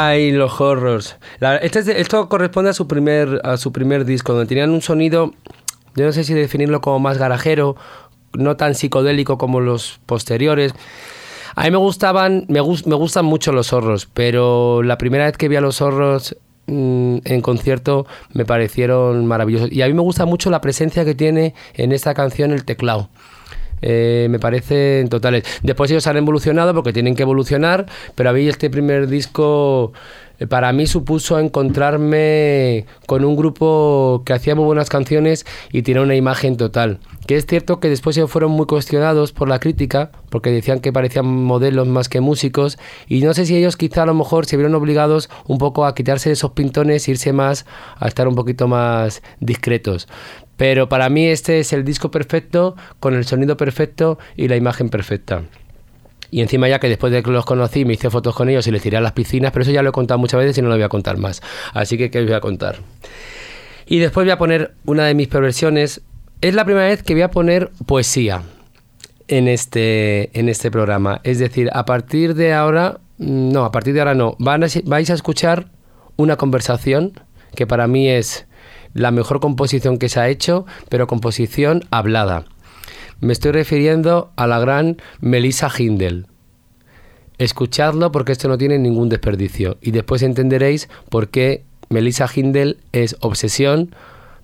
Ay, 0.09 0.31
los 0.33 0.61
horrors. 0.61 1.16
La- 1.40 1.57
este 1.57 2.01
esto 2.01 2.29
corresponde 2.29 2.71
a 2.71 2.75
su 2.75 2.87
primer 2.87 3.40
a 3.45 3.57
su 3.57 3.73
primer 3.73 4.05
disco, 4.05 4.33
donde 4.35 4.47
tenían 4.49 4.71
un 4.71 4.83
sonido, 4.83 5.33
yo 5.95 6.05
no 6.05 6.12
sé 6.12 6.25
si 6.25 6.35
definirlo 6.35 6.81
como 6.81 6.99
más 6.99 7.19
garajero, 7.19 7.77
no 8.33 8.57
tan 8.57 8.75
psicodélico 8.75 9.38
como 9.38 9.61
los 9.61 10.01
posteriores. 10.07 10.73
A 11.55 11.64
mí 11.64 11.71
me 11.71 11.79
gustaban, 11.79 12.45
me, 12.49 12.61
gus- 12.61 12.87
me 12.87 12.95
gustan 12.95 13.25
mucho 13.25 13.51
los 13.53 13.69
zorros, 13.69 14.07
pero 14.12 14.83
la 14.83 14.99
primera 14.99 15.25
vez 15.25 15.37
que 15.38 15.49
vi 15.49 15.57
a 15.57 15.61
los 15.62 15.77
zorros 15.77 16.37
mm, 16.66 17.19
en 17.25 17.40
concierto 17.40 18.07
me 18.33 18.45
parecieron 18.45 19.27
maravillosos. 19.27 19.73
Y 19.73 19.81
a 19.83 19.87
mí 19.87 19.95
me 19.95 20.03
gusta 20.03 20.27
mucho 20.27 20.51
la 20.51 20.61
presencia 20.61 21.05
que 21.05 21.14
tiene 21.14 21.55
en 21.75 21.92
esta 21.92 22.12
canción 22.14 22.53
el 22.53 22.64
teclado. 22.64 23.09
Eh, 23.83 24.27
me 24.31 24.39
parecen 24.39 25.09
totales. 25.09 25.45
Después 25.62 25.91
ellos 25.91 26.07
han 26.07 26.17
evolucionado 26.17 26.75
porque 26.75 26.93
tienen 26.93 27.15
que 27.15 27.23
evolucionar, 27.23 27.87
pero 28.15 28.31
a 28.31 28.33
mí 28.33 28.49
este 28.49 28.71
primer 28.71 29.07
disco 29.07 29.93
eh, 30.39 30.47
para 30.47 30.73
mí 30.73 30.87
supuso 30.87 31.39
encontrarme 31.39 32.87
con 33.07 33.25
un 33.25 33.37
grupo 33.37 34.23
que 34.25 34.33
hacía 34.33 34.55
muy 34.55 34.65
buenas 34.65 34.89
canciones 34.89 35.47
y 35.73 35.83
tiene 35.83 36.01
una 36.01 36.15
imagen 36.15 36.57
total. 36.57 36.99
Que 37.27 37.37
es 37.37 37.47
cierto 37.47 37.81
que 37.81 37.89
después 37.89 38.17
ellos 38.17 38.31
fueron 38.31 38.53
muy 38.53 38.67
cuestionados 38.67 39.33
por 39.33 39.49
la 39.49 39.59
crítica, 39.59 40.11
porque 40.31 40.51
decían 40.51 40.81
que 40.81 40.93
parecían 40.93 41.27
modelos 41.27 41.89
más 41.89 42.09
que 42.09 42.21
músicos, 42.21 42.79
y 43.09 43.21
no 43.23 43.35
sé 43.35 43.47
si 43.47 43.57
ellos 43.57 43.77
quizá 43.77 44.03
a 44.03 44.07
lo 44.07 44.15
mejor 44.15 44.47
se 44.47 44.57
vieron 44.57 44.75
obligados 44.75 45.29
un 45.47 45.59
poco 45.59 45.87
a 45.87 45.95
quitarse 45.95 46.31
esos 46.31 46.53
pintones 46.53 47.09
e 47.09 47.12
irse 47.12 47.33
más 47.33 47.67
a 47.99 48.07
estar 48.07 48.29
un 48.29 48.37
poquito 48.37 48.69
más 48.69 49.23
discretos 49.41 50.07
Pero 50.57 50.88
para 50.88 51.09
mí 51.09 51.27
este 51.27 51.59
es 51.61 51.73
el 51.73 51.85
disco 51.85 52.11
perfecto, 52.11 52.77
con 53.01 53.14
el 53.14 53.25
sonido 53.27 53.57
perfecto 53.57 54.19
y 54.37 54.49
la 54.49 54.57
imagen 54.57 54.88
perfecta. 54.88 55.42
Y 56.31 56.40
encima 56.40 56.69
ya 56.69 56.79
que 56.79 56.88
después 56.88 57.12
de 57.12 57.23
que 57.23 57.31
los 57.31 57.45
conocí 57.45 57.85
me 57.85 57.95
hice 57.95 58.11
fotos 58.11 58.35
con 58.35 58.49
ellos 58.49 58.66
y 58.66 58.71
les 58.71 58.83
tiré 58.83 58.97
a 58.97 59.01
las 59.01 59.12
piscinas, 59.12 59.53
pero 59.53 59.62
eso 59.62 59.71
ya 59.71 59.83
lo 59.83 59.90
he 59.90 59.92
contado 59.92 60.19
muchas 60.19 60.40
veces 60.40 60.59
y 60.59 60.62
no 60.62 60.69
lo 60.69 60.75
voy 60.75 60.83
a 60.83 60.88
contar 60.88 61.19
más. 61.19 61.42
Así 61.73 61.97
que 61.97 62.11
¿qué 62.11 62.21
os 62.21 62.27
voy 62.27 62.35
a 62.35 62.40
contar? 62.40 62.79
Y 63.87 63.99
después 63.99 64.25
voy 64.25 64.33
a 64.33 64.38
poner 64.38 64.75
una 64.85 65.07
de 65.07 65.14
mis 65.14 65.29
perversiones. 65.29 66.03
Es 66.40 66.55
la 66.55 66.64
primera 66.64 66.87
vez 66.87 67.03
que 67.03 67.14
voy 67.14 67.23
a 67.23 67.31
poner 67.31 67.71
poesía 67.87 68.42
en 69.29 69.49
este, 69.49 70.38
en 70.38 70.49
este 70.49 70.71
programa. 70.71 71.21
Es 71.23 71.38
decir, 71.38 71.71
a 71.73 71.85
partir 71.85 72.35
de 72.35 72.53
ahora, 72.53 72.99
mm, 73.19 73.53
no, 73.53 73.64
a 73.64 73.73
partir 73.73 73.95
de 73.95 74.01
ahora 74.01 74.14
no, 74.14 74.37
van 74.38 74.64
a, 74.64 74.66
vais 74.85 75.11
a 75.11 75.14
escuchar 75.14 75.69
una 76.16 76.37
conversación 76.37 77.12
que 77.55 77.66
para 77.66 77.87
mí 77.87 78.09
es 78.09 78.47
la 78.96 79.11
mejor 79.11 79.40
composición 79.40 79.98
que 79.98 80.09
se 80.09 80.20
ha 80.20 80.28
hecho, 80.28 80.66
pero 80.88 81.06
composición 81.06 81.85
hablada. 81.90 82.44
Me 83.20 83.32
estoy 83.32 83.52
refiriendo 83.52 84.30
a 84.37 84.46
la 84.46 84.59
gran 84.59 84.96
Melissa 85.20 85.70
Hindel. 85.76 86.26
Escuchadlo 87.38 88.12
porque 88.12 88.32
esto 88.32 88.48
no 88.48 88.59
tiene 88.59 88.78
ningún 88.78 89.09
desperdicio 89.09 89.76
y 89.80 89.90
después 89.90 90.22
entenderéis 90.22 90.88
por 91.11 91.28
qué 91.28 91.64
Melissa 91.90 92.28
Hindel 92.35 92.78
es 92.92 93.16
obsesión 93.20 93.94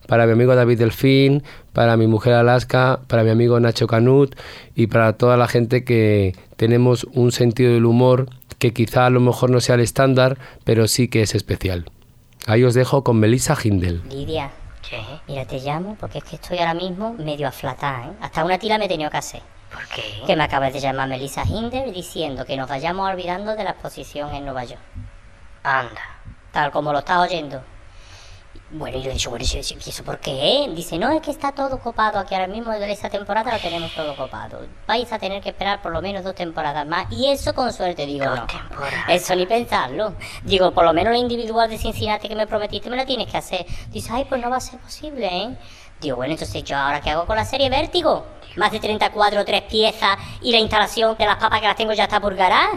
para 0.07 0.27
mi 0.27 0.33
amigo 0.33 0.55
David 0.55 0.79
Delfín, 0.79 1.43
para 1.73 1.97
mi 1.97 2.07
mujer 2.07 2.35
Alaska, 2.35 3.01
para 3.07 3.25
mi 3.25 3.31
amigo 3.31 3.59
Nacho 3.61 3.87
Canut 3.87 4.35
y 4.75 4.89
para 4.89 5.15
toda 5.15 5.37
la 5.37 5.49
gente 5.49 5.85
que 5.85 6.35
tenemos 6.57 7.05
un 7.13 7.33
sentido 7.33 7.73
del 7.73 7.87
humor 7.87 8.29
que 8.59 8.73
quizá 8.73 9.07
a 9.07 9.11
lo 9.11 9.21
mejor 9.21 9.51
no 9.51 9.61
sea 9.61 9.77
el 9.77 9.81
estándar, 9.81 10.39
pero 10.65 10.87
sí 10.87 11.09
que 11.09 11.23
es 11.23 11.35
especial. 11.35 11.87
Ahí 12.47 12.65
os 12.65 12.75
dejo 12.75 13.05
con 13.05 13.19
Melissa 13.19 13.57
Hindel. 13.63 14.03
Lidia, 14.09 14.51
mira, 15.29 15.45
te 15.45 15.61
llamo 15.61 15.97
porque 15.99 16.19
es 16.19 16.25
que 16.25 16.37
estoy 16.37 16.59
ahora 16.59 16.75
mismo 16.75 17.13
medio 17.15 17.47
aflatada, 17.47 18.07
¿eh? 18.07 18.13
Hasta 18.21 18.45
una 18.45 18.59
tira 18.59 18.79
me 18.79 18.87
he 18.87 18.89
tenido 18.89 19.11
que 19.11 19.17
hacer. 19.17 19.43
¿Por 19.73 19.87
qué? 19.89 20.03
Que 20.27 20.37
me 20.37 20.45
acaba 20.45 20.71
de 20.71 20.81
llamar 20.81 21.09
Melissa 21.09 21.45
Hinder 21.45 21.93
diciendo 21.93 22.45
que 22.45 22.57
nos 22.57 22.69
vayamos 22.69 23.09
olvidando 23.09 23.55
de 23.55 23.65
la 23.65 23.71
exposición 23.71 24.35
en 24.35 24.45
Nueva 24.45 24.65
York. 24.65 24.81
Anda. 25.63 26.03
Tal 26.51 26.71
como 26.73 26.93
lo 26.93 26.99
estás 26.99 27.19
oyendo. 27.19 27.63
Bueno, 28.75 28.97
y 28.97 29.03
yo 29.03 29.11
he 29.11 29.13
dicho, 29.13 29.29
bueno, 29.29 29.45
¿y 29.45 29.59
eso- 29.59 30.03
por 30.05 30.19
qué? 30.19 30.67
Dice, 30.75 30.99
no, 30.99 31.11
es 31.11 31.21
que 31.21 31.31
está 31.31 31.53
todo 31.53 31.79
copado 31.79 32.19
aquí 32.19 32.35
ahora 32.35 32.47
mismo, 32.47 32.73
de 32.73 32.91
esa 32.91 33.11
temporada 33.11 33.53
lo 33.53 33.59
tenemos 33.59 33.95
todo 33.95 34.17
copado. 34.17 34.61
Vais 34.87 35.13
a 35.13 35.19
tener 35.19 35.43
que 35.43 35.51
esperar 35.51 35.83
por 35.83 35.93
lo 35.93 36.01
menos 36.01 36.25
dos 36.25 36.35
temporadas 36.35 36.87
más. 36.87 37.07
Y 37.13 37.27
eso 37.31 37.55
con 37.55 37.71
suerte, 37.71 38.07
digo, 38.07 38.25
no. 38.25 38.47
Eso 39.09 39.35
ni 39.37 39.45
pensarlo. 39.45 40.15
Digo, 40.43 40.71
por 40.73 40.85
lo 40.85 40.95
menos 40.95 41.13
la 41.13 41.19
individual 41.19 41.69
de 41.69 41.77
Cincinnati 41.77 42.29
que 42.29 42.35
me 42.35 42.47
prometiste 42.47 42.89
me 42.89 42.97
la 42.97 43.05
tienes 43.05 43.27
que 43.31 43.37
hacer. 43.37 43.67
Dice, 43.91 44.09
ay, 44.11 44.25
pues 44.27 44.41
no 44.41 44.49
va 44.49 44.57
a 44.57 44.61
ser 44.61 44.81
posible, 44.81 45.27
¿eh? 45.27 45.57
Digo, 46.01 46.17
bueno, 46.17 46.33
entonces 46.33 46.65
yo 46.65 46.75
ahora 46.77 47.03
qué 47.03 47.11
hago 47.11 47.27
con 47.27 47.37
la 47.37 47.45
serie 47.45 47.69
Vértigo? 47.69 48.25
Más 48.57 48.73
de 48.73 48.81
34, 48.81 49.45
tres 49.45 49.63
piezas 49.63 50.17
y 50.41 50.51
la 50.51 50.59
instalación 50.59 51.15
de 51.19 51.27
las 51.27 51.37
papas 51.37 51.61
que 51.61 51.67
las 51.67 51.77
tengo 51.77 51.93
ya 51.93 52.05
está 52.05 52.21
por 52.21 52.35
garar. 52.35 52.71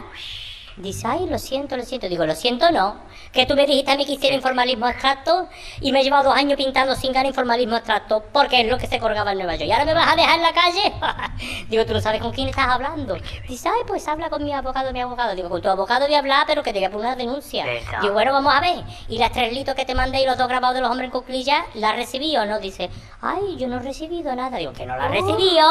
Dice, 0.77 1.07
ay, 1.07 1.25
lo 1.29 1.39
siento, 1.39 1.77
lo 1.77 1.83
siento. 1.83 2.09
Digo, 2.09 2.25
lo 2.25 2.35
siento, 2.35 2.69
no. 2.71 2.97
Que 3.35 3.45
tú 3.45 3.53
me 3.55 3.65
dijiste 3.67 3.91
a 3.91 3.97
mí 3.97 4.05
que 4.05 4.13
hiciera 4.13 4.33
informalismo 4.35 4.85
abstracto 4.85 5.49
y 5.81 5.91
me 5.91 5.99
he 5.99 6.03
llevado 6.03 6.29
dos 6.29 6.35
años 6.37 6.55
pintando 6.57 6.95
sin 6.95 7.11
ganar 7.11 7.27
informalismo 7.27 7.75
abstracto 7.75 8.23
porque 8.31 8.61
es 8.61 8.67
lo 8.67 8.77
que 8.77 8.87
se 8.87 8.97
colgaba 8.97 9.33
en 9.33 9.39
Nueva 9.39 9.55
York. 9.55 9.67
¿Y 9.67 9.71
ahora 9.73 9.83
me 9.85 9.93
vas 9.93 10.11
a 10.11 10.15
dejar 10.15 10.35
en 10.37 10.41
la 10.41 10.53
calle? 10.53 10.93
Digo, 11.69 11.85
tú 11.85 11.93
no 11.93 11.99
sabes 11.99 12.21
con 12.21 12.31
quién 12.31 12.47
estás 12.47 12.67
hablando. 12.69 13.17
Dice, 13.47 13.67
ay, 13.67 13.81
pues 13.85 14.07
habla 14.07 14.29
con 14.29 14.41
mi 14.43 14.53
abogado, 14.53 14.93
mi 14.93 15.01
abogado. 15.01 15.35
Digo, 15.35 15.49
con 15.49 15.61
tu 15.61 15.67
abogado 15.69 16.05
voy 16.05 16.15
a 16.15 16.19
hablar, 16.19 16.45
pero 16.47 16.63
que 16.63 16.71
te 16.71 16.79
voy 16.79 16.85
a 16.85 16.91
poner 16.91 17.07
una 17.07 17.15
denuncia. 17.17 17.65
Digo, 18.01 18.13
bueno, 18.13 18.31
vamos 18.31 18.53
a 18.55 18.61
ver. 18.61 18.77
Y 19.09 19.17
las 19.17 19.31
tres 19.33 19.51
litos 19.51 19.75
que 19.75 19.83
te 19.85 19.93
mandé 19.95 20.21
y 20.21 20.25
los 20.25 20.37
dos 20.37 20.47
grabados 20.47 20.75
de 20.75 20.81
los 20.81 20.89
hombres 20.89 21.07
en 21.07 21.11
cuclillas, 21.11 21.63
¿las 21.73 21.95
recibí 21.95 22.35
o 22.37 22.45
no? 22.45 22.59
Dice, 22.59 22.89
ay, 23.21 23.57
yo 23.57 23.67
no 23.67 23.77
he 23.77 23.79
recibido 23.79 24.33
nada. 24.33 24.57
Digo, 24.57 24.71
que 24.71 24.85
no 24.85 24.95
la 24.95 25.07
Oh. 25.07 25.09
recibió. 25.09 25.65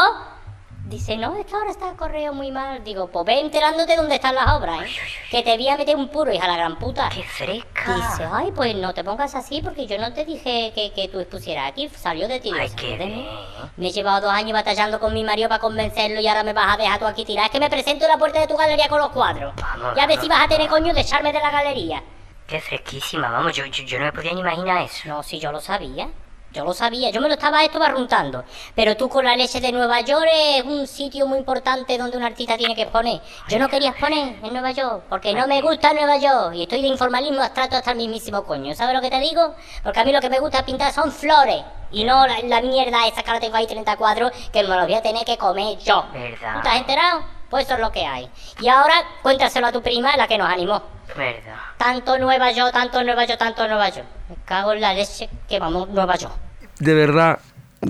Dice, 0.94 1.16
no, 1.16 1.34
es 1.36 1.44
que 1.46 1.54
ahora 1.56 1.70
está 1.72 1.90
el 1.90 1.96
correo 1.96 2.32
muy 2.32 2.52
mal. 2.52 2.84
Digo, 2.84 3.08
pues 3.08 3.26
ve 3.26 3.40
enterándote 3.40 3.96
dónde 3.96 4.14
están 4.14 4.34
las 4.36 4.48
obras, 4.52 4.82
¿eh? 4.82 4.88
Que 5.28 5.42
te 5.42 5.56
voy 5.56 5.68
a 5.68 5.76
meter 5.76 5.96
un 5.96 6.08
puro, 6.08 6.32
hija 6.32 6.46
la 6.46 6.56
gran 6.56 6.78
puta. 6.78 7.08
¡Qué 7.08 7.24
fresca! 7.24 7.94
Dice, 7.96 8.28
ay, 8.32 8.52
pues 8.54 8.76
no 8.76 8.94
te 8.94 9.02
pongas 9.02 9.34
así 9.34 9.60
porque 9.60 9.86
yo 9.88 9.98
no 9.98 10.12
te 10.12 10.24
dije 10.24 10.70
que, 10.72 10.92
que 10.92 11.08
tú 11.08 11.18
expusieras 11.18 11.68
aquí. 11.68 11.88
Salió 11.88 12.28
de 12.28 12.38
ti. 12.38 12.50
"Salió 12.50 12.96
de 12.96 13.06
mí". 13.06 13.28
Me 13.76 13.88
he 13.88 13.90
llevado 13.90 14.20
dos 14.28 14.32
años 14.32 14.52
batallando 14.52 15.00
con 15.00 15.12
mi 15.12 15.24
marido 15.24 15.48
para 15.48 15.60
convencerlo 15.60 16.20
y 16.20 16.28
ahora 16.28 16.44
me 16.44 16.52
vas 16.52 16.74
a 16.74 16.76
dejar 16.76 17.00
tú 17.00 17.06
aquí 17.06 17.24
tirar. 17.24 17.46
Es 17.46 17.50
que 17.50 17.58
me 17.58 17.68
presento 17.68 18.04
en 18.04 18.10
la 18.12 18.16
puerta 18.18 18.38
de 18.38 18.46
tu 18.46 18.56
galería 18.56 18.88
con 18.88 18.98
los 19.00 19.08
cuadros. 19.10 19.52
Vamos, 19.56 19.96
y 19.96 20.00
a 20.00 20.06
ver 20.06 20.16
vamos. 20.16 20.22
si 20.22 20.28
vas 20.28 20.44
a 20.44 20.48
tener 20.48 20.68
coño 20.68 20.94
de 20.94 21.00
echarme 21.00 21.32
de 21.32 21.40
la 21.40 21.50
galería. 21.50 22.02
Qué 22.46 22.60
fresquísima, 22.60 23.30
vamos, 23.30 23.52
yo, 23.54 23.64
yo, 23.66 23.82
yo 23.84 23.98
no 23.98 24.04
me 24.04 24.12
podía 24.12 24.32
ni 24.32 24.40
imaginar 24.40 24.82
eso. 24.82 25.08
No, 25.08 25.22
si 25.22 25.40
yo 25.40 25.50
lo 25.50 25.60
sabía. 25.60 26.08
Yo 26.54 26.64
lo 26.64 26.72
sabía, 26.72 27.10
yo 27.10 27.20
me 27.20 27.26
lo 27.26 27.34
estaba 27.34 27.64
esto 27.64 27.80
barruntando. 27.80 28.44
Pero 28.76 28.96
tú 28.96 29.08
con 29.08 29.24
la 29.24 29.34
leche 29.34 29.60
de 29.60 29.72
Nueva 29.72 30.00
York 30.02 30.28
es 30.32 30.62
un 30.62 30.86
sitio 30.86 31.26
muy 31.26 31.38
importante 31.38 31.98
donde 31.98 32.16
un 32.16 32.22
artista 32.22 32.56
tiene 32.56 32.76
que 32.76 32.82
exponer. 32.82 33.20
Yo 33.48 33.58
no 33.58 33.68
quería 33.68 33.90
exponer 33.90 34.36
en 34.40 34.52
Nueva 34.52 34.70
York, 34.70 35.02
porque 35.08 35.34
no 35.34 35.48
me 35.48 35.60
gusta 35.60 35.92
Nueva 35.92 36.16
York. 36.16 36.54
Y 36.54 36.62
estoy 36.62 36.80
de 36.80 36.86
informalismo 36.86 37.42
abstracto 37.42 37.74
hasta 37.74 37.90
el 37.90 37.96
mismísimo 37.96 38.44
coño. 38.44 38.72
¿Sabes 38.76 38.94
lo 38.94 39.00
que 39.00 39.10
te 39.10 39.18
digo? 39.18 39.56
Porque 39.82 39.98
a 39.98 40.04
mí 40.04 40.12
lo 40.12 40.20
que 40.20 40.30
me 40.30 40.38
gusta 40.38 40.64
pintar 40.64 40.92
son 40.92 41.10
flores. 41.10 41.64
Y 41.90 42.04
no 42.04 42.24
la, 42.24 42.38
la 42.44 42.60
mierda 42.60 43.06
esa 43.08 43.24
que 43.24 43.30
ahora 43.30 43.40
tengo 43.40 43.56
ahí 43.56 43.66
30 43.66 43.96
cuadros 43.96 44.30
que 44.52 44.62
me 44.62 44.68
los 44.68 44.84
voy 44.84 44.94
a 44.94 45.02
tener 45.02 45.24
que 45.24 45.36
comer 45.36 45.76
yo. 45.78 46.04
¿Tú 46.12 46.60
te 46.62 46.68
has 46.68 46.76
enterado? 46.76 47.33
Pues 47.54 47.66
eso 47.66 47.74
es 47.74 47.80
lo 47.82 47.92
que 47.92 48.04
hay. 48.04 48.28
Y 48.60 48.66
ahora 48.66 48.94
cuéntaselo 49.22 49.68
a 49.68 49.70
tu 49.70 49.80
prima, 49.80 50.16
la 50.16 50.26
que 50.26 50.36
nos 50.36 50.48
animó. 50.48 50.82
Verdad. 51.16 51.54
Tanto 51.78 52.18
Nueva 52.18 52.50
York, 52.50 52.72
tanto 52.72 53.04
Nueva 53.04 53.26
York, 53.26 53.38
tanto 53.38 53.68
Nueva 53.68 53.90
York. 53.90 54.08
Me 54.28 54.34
cago 54.44 54.72
en 54.72 54.80
la 54.80 54.92
leche 54.92 55.28
que 55.48 55.60
vamos 55.60 55.88
Nueva 55.90 56.16
York. 56.16 56.34
de 56.80 56.94
verdad, 56.94 57.38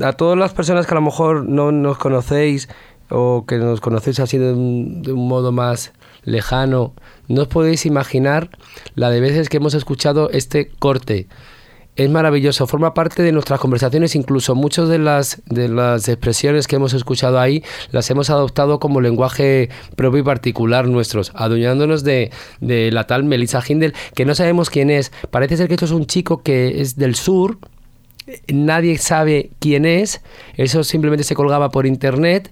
a 0.05 0.13
todas 0.13 0.37
las 0.37 0.53
personas 0.53 0.87
que 0.87 0.93
a 0.93 0.97
lo 0.97 1.01
mejor 1.01 1.49
no 1.49 1.73
nos 1.73 1.97
conocéis 1.97 2.69
o 3.09 3.47
que 3.49 3.57
nos 3.57 3.81
conocéis 3.81 4.21
así 4.21 4.37
de 4.37 4.53
un, 4.53 5.01
de 5.01 5.15
un 5.15 5.27
modo 5.27 5.51
más 5.51 5.95
lejano, 6.25 6.93
no 7.29 7.41
os 7.41 7.49
podéis 7.49 7.87
imaginar 7.87 8.51
la 8.97 9.09
de 9.09 9.21
veces 9.21 9.49
que 9.49 9.57
hemos 9.57 9.73
escuchado 9.73 10.29
este 10.29 10.69
corte. 10.79 11.27
Es 11.97 12.11
maravilloso, 12.11 12.67
forma 12.67 12.93
parte 12.93 13.23
de 13.23 13.31
nuestras 13.31 13.61
conversaciones, 13.61 14.17
incluso 14.17 14.57
muchas 14.57 14.89
de 14.89 14.99
las, 14.99 15.41
de 15.47 15.69
las 15.69 16.09
expresiones 16.09 16.67
que 16.67 16.75
hemos 16.75 16.93
escuchado 16.93 17.39
ahí 17.39 17.63
las 17.93 18.11
hemos 18.11 18.31
adoptado 18.31 18.81
como 18.81 19.01
lenguaje 19.01 19.69
propio 19.95 20.21
y 20.21 20.23
particular 20.25 20.89
nuestros, 20.89 21.31
adueñándonos 21.37 22.03
de, 22.03 22.33
de 22.61 22.91
la 22.91 23.07
tal 23.07 23.23
Melissa 23.23 23.63
Hindel, 23.67 23.95
que 24.17 24.25
no 24.25 24.35
sabemos 24.35 24.71
quién 24.71 24.91
es. 24.91 25.13
Parece 25.31 25.57
ser 25.57 25.69
que 25.69 25.75
esto 25.75 25.87
es 25.87 25.93
un 25.93 26.07
chico 26.07 26.43
que 26.43 26.81
es 26.81 26.97
del 26.97 27.15
sur, 27.15 27.59
nadie 28.49 28.99
sabe 28.99 29.51
quién 29.61 29.85
es, 29.85 30.21
eso 30.57 30.83
simplemente 30.83 31.23
se 31.23 31.37
colgaba 31.37 31.71
por 31.71 31.87
internet 31.87 32.51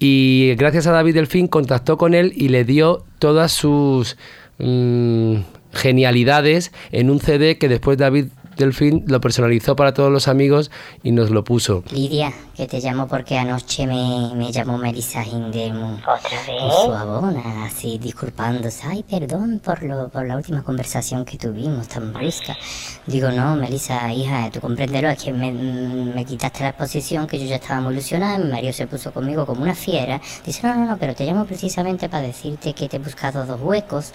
y 0.00 0.54
gracias 0.56 0.88
a 0.88 0.92
David 0.92 1.14
Delfín 1.14 1.46
contactó 1.46 1.96
con 1.96 2.12
él 2.12 2.32
y 2.34 2.48
le 2.48 2.64
dio 2.64 3.04
todas 3.20 3.52
sus 3.52 4.16
mm, 4.58 5.36
genialidades 5.72 6.72
en 6.90 7.10
un 7.10 7.20
CD 7.20 7.56
que 7.56 7.68
después 7.68 7.98
David 7.98 8.26
Delfín 8.56 9.04
lo 9.06 9.20
personalizó 9.20 9.76
para 9.76 9.92
todos 9.94 10.10
los 10.12 10.28
amigos 10.28 10.70
y 11.02 11.10
nos 11.12 11.30
lo 11.30 11.44
puso. 11.44 11.82
Lidia, 11.90 12.32
que 12.56 12.66
te 12.66 12.80
llamo 12.80 13.08
porque 13.08 13.36
anoche 13.38 13.86
me, 13.86 14.32
me 14.34 14.52
llamó 14.52 14.78
Melissa 14.78 15.24
Hinder 15.24 15.72
mu- 15.74 15.94
¿Otra 15.96 16.16
vez? 16.46 16.60
con 16.60 16.70
su 16.70 16.92
abona, 16.92 17.64
así 17.66 17.98
disculpándose. 17.98 18.86
Ay, 18.86 19.02
perdón 19.08 19.60
por, 19.64 19.82
lo, 19.82 20.08
por 20.08 20.26
la 20.26 20.36
última 20.36 20.62
conversación 20.62 21.24
que 21.24 21.36
tuvimos 21.38 21.88
tan 21.88 22.12
brusca. 22.12 22.56
Digo, 23.06 23.30
no, 23.30 23.56
Melissa, 23.56 24.12
hija, 24.12 24.50
tú 24.52 24.60
comprenderlo, 24.60 25.10
es 25.10 25.22
que 25.22 25.32
me, 25.32 25.50
me 25.52 26.24
quitaste 26.24 26.60
la 26.62 26.68
exposición, 26.70 27.26
que 27.26 27.38
yo 27.38 27.46
ya 27.46 27.56
estaba 27.56 27.80
muy 27.80 27.92
ilusionada, 27.94 28.38
mi 28.38 28.50
marido 28.50 28.72
se 28.72 28.86
puso 28.86 29.12
conmigo 29.12 29.44
como 29.46 29.62
una 29.62 29.74
fiera. 29.74 30.20
Dice, 30.46 30.66
no, 30.66 30.74
no, 30.74 30.86
no, 30.86 30.96
pero 30.98 31.14
te 31.14 31.24
llamo 31.24 31.44
precisamente 31.44 32.08
para 32.08 32.22
decirte 32.26 32.72
que 32.74 32.88
te 32.88 32.96
he 32.96 33.00
buscado 33.00 33.44
dos 33.46 33.60
huecos. 33.60 34.12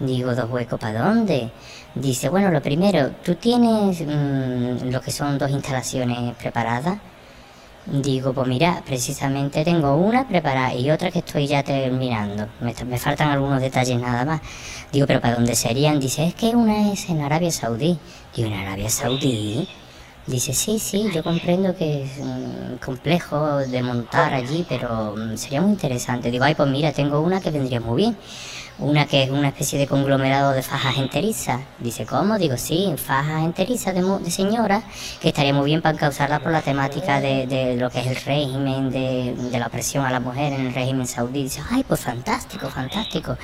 Digo, 0.00 0.34
¿dos 0.34 0.50
huecos 0.50 0.80
para 0.80 1.02
dónde? 1.04 1.50
Dice, 1.94 2.28
bueno, 2.30 2.50
lo 2.50 2.62
primero, 2.62 3.10
¿tú 3.22 3.34
tienes 3.34 4.00
mm, 4.00 4.90
lo 4.90 5.00
que 5.00 5.10
son 5.10 5.38
dos 5.38 5.50
instalaciones 5.50 6.34
preparadas? 6.36 6.98
Digo, 7.86 8.32
pues 8.32 8.46
mira, 8.48 8.82
precisamente 8.86 9.64
tengo 9.64 9.96
una 9.96 10.26
preparada 10.26 10.74
y 10.74 10.90
otra 10.90 11.10
que 11.10 11.20
estoy 11.20 11.46
ya 11.46 11.62
terminando. 11.62 12.48
Me, 12.60 12.74
me 12.86 12.98
faltan 12.98 13.30
algunos 13.30 13.60
detalles 13.60 14.00
nada 14.00 14.24
más. 14.24 14.40
Digo, 14.92 15.06
pero 15.06 15.20
¿para 15.20 15.34
dónde 15.34 15.54
serían? 15.54 16.00
Dice, 16.00 16.26
es 16.26 16.34
que 16.34 16.48
una 16.56 16.92
es 16.92 17.08
en 17.10 17.20
Arabia 17.20 17.50
Saudí. 17.50 17.98
Digo, 18.34 18.48
¿en 18.48 18.54
Arabia 18.54 18.88
Saudí? 18.90 19.68
Dice, 20.26 20.54
sí, 20.54 20.78
sí, 20.78 21.10
yo 21.12 21.22
comprendo 21.24 21.74
que 21.74 22.04
es 22.04 22.18
mm, 22.18 22.76
complejo 22.84 23.58
de 23.58 23.82
montar 23.82 24.32
allí, 24.34 24.64
pero 24.68 25.14
mm, 25.16 25.36
sería 25.36 25.60
muy 25.60 25.72
interesante. 25.72 26.30
Digo, 26.30 26.44
ay, 26.44 26.54
pues 26.54 26.68
mira, 26.70 26.92
tengo 26.92 27.20
una 27.20 27.40
que 27.40 27.50
vendría 27.50 27.80
muy 27.80 27.96
bien. 28.02 28.16
Una 28.80 29.06
que 29.06 29.22
es 29.24 29.30
una 29.30 29.48
especie 29.48 29.78
de 29.78 29.86
conglomerado 29.86 30.52
de 30.52 30.62
fajas 30.62 30.96
enterizas. 30.98 31.60
Dice, 31.78 32.06
¿cómo? 32.06 32.38
Digo, 32.38 32.56
sí, 32.56 32.94
fajas 32.96 33.44
enterizas 33.44 33.94
de, 33.94 34.02
de 34.02 34.30
señora, 34.30 34.82
que 35.20 35.28
estaría 35.28 35.52
muy 35.52 35.66
bien 35.66 35.82
para 35.82 35.94
encauzarla 35.94 36.40
por 36.40 36.52
la 36.52 36.62
temática 36.62 37.20
de, 37.20 37.46
de 37.46 37.76
lo 37.76 37.90
que 37.90 38.00
es 38.00 38.06
el 38.06 38.16
régimen, 38.16 38.90
de, 38.90 39.34
de 39.50 39.58
la 39.58 39.66
opresión 39.66 40.04
a 40.04 40.10
la 40.10 40.20
mujer 40.20 40.52
en 40.52 40.66
el 40.66 40.74
régimen 40.74 41.06
saudí. 41.06 41.44
Dice, 41.44 41.62
ay, 41.70 41.84
pues 41.86 42.00
fantástico, 42.00 42.68
fantástico. 42.68 43.36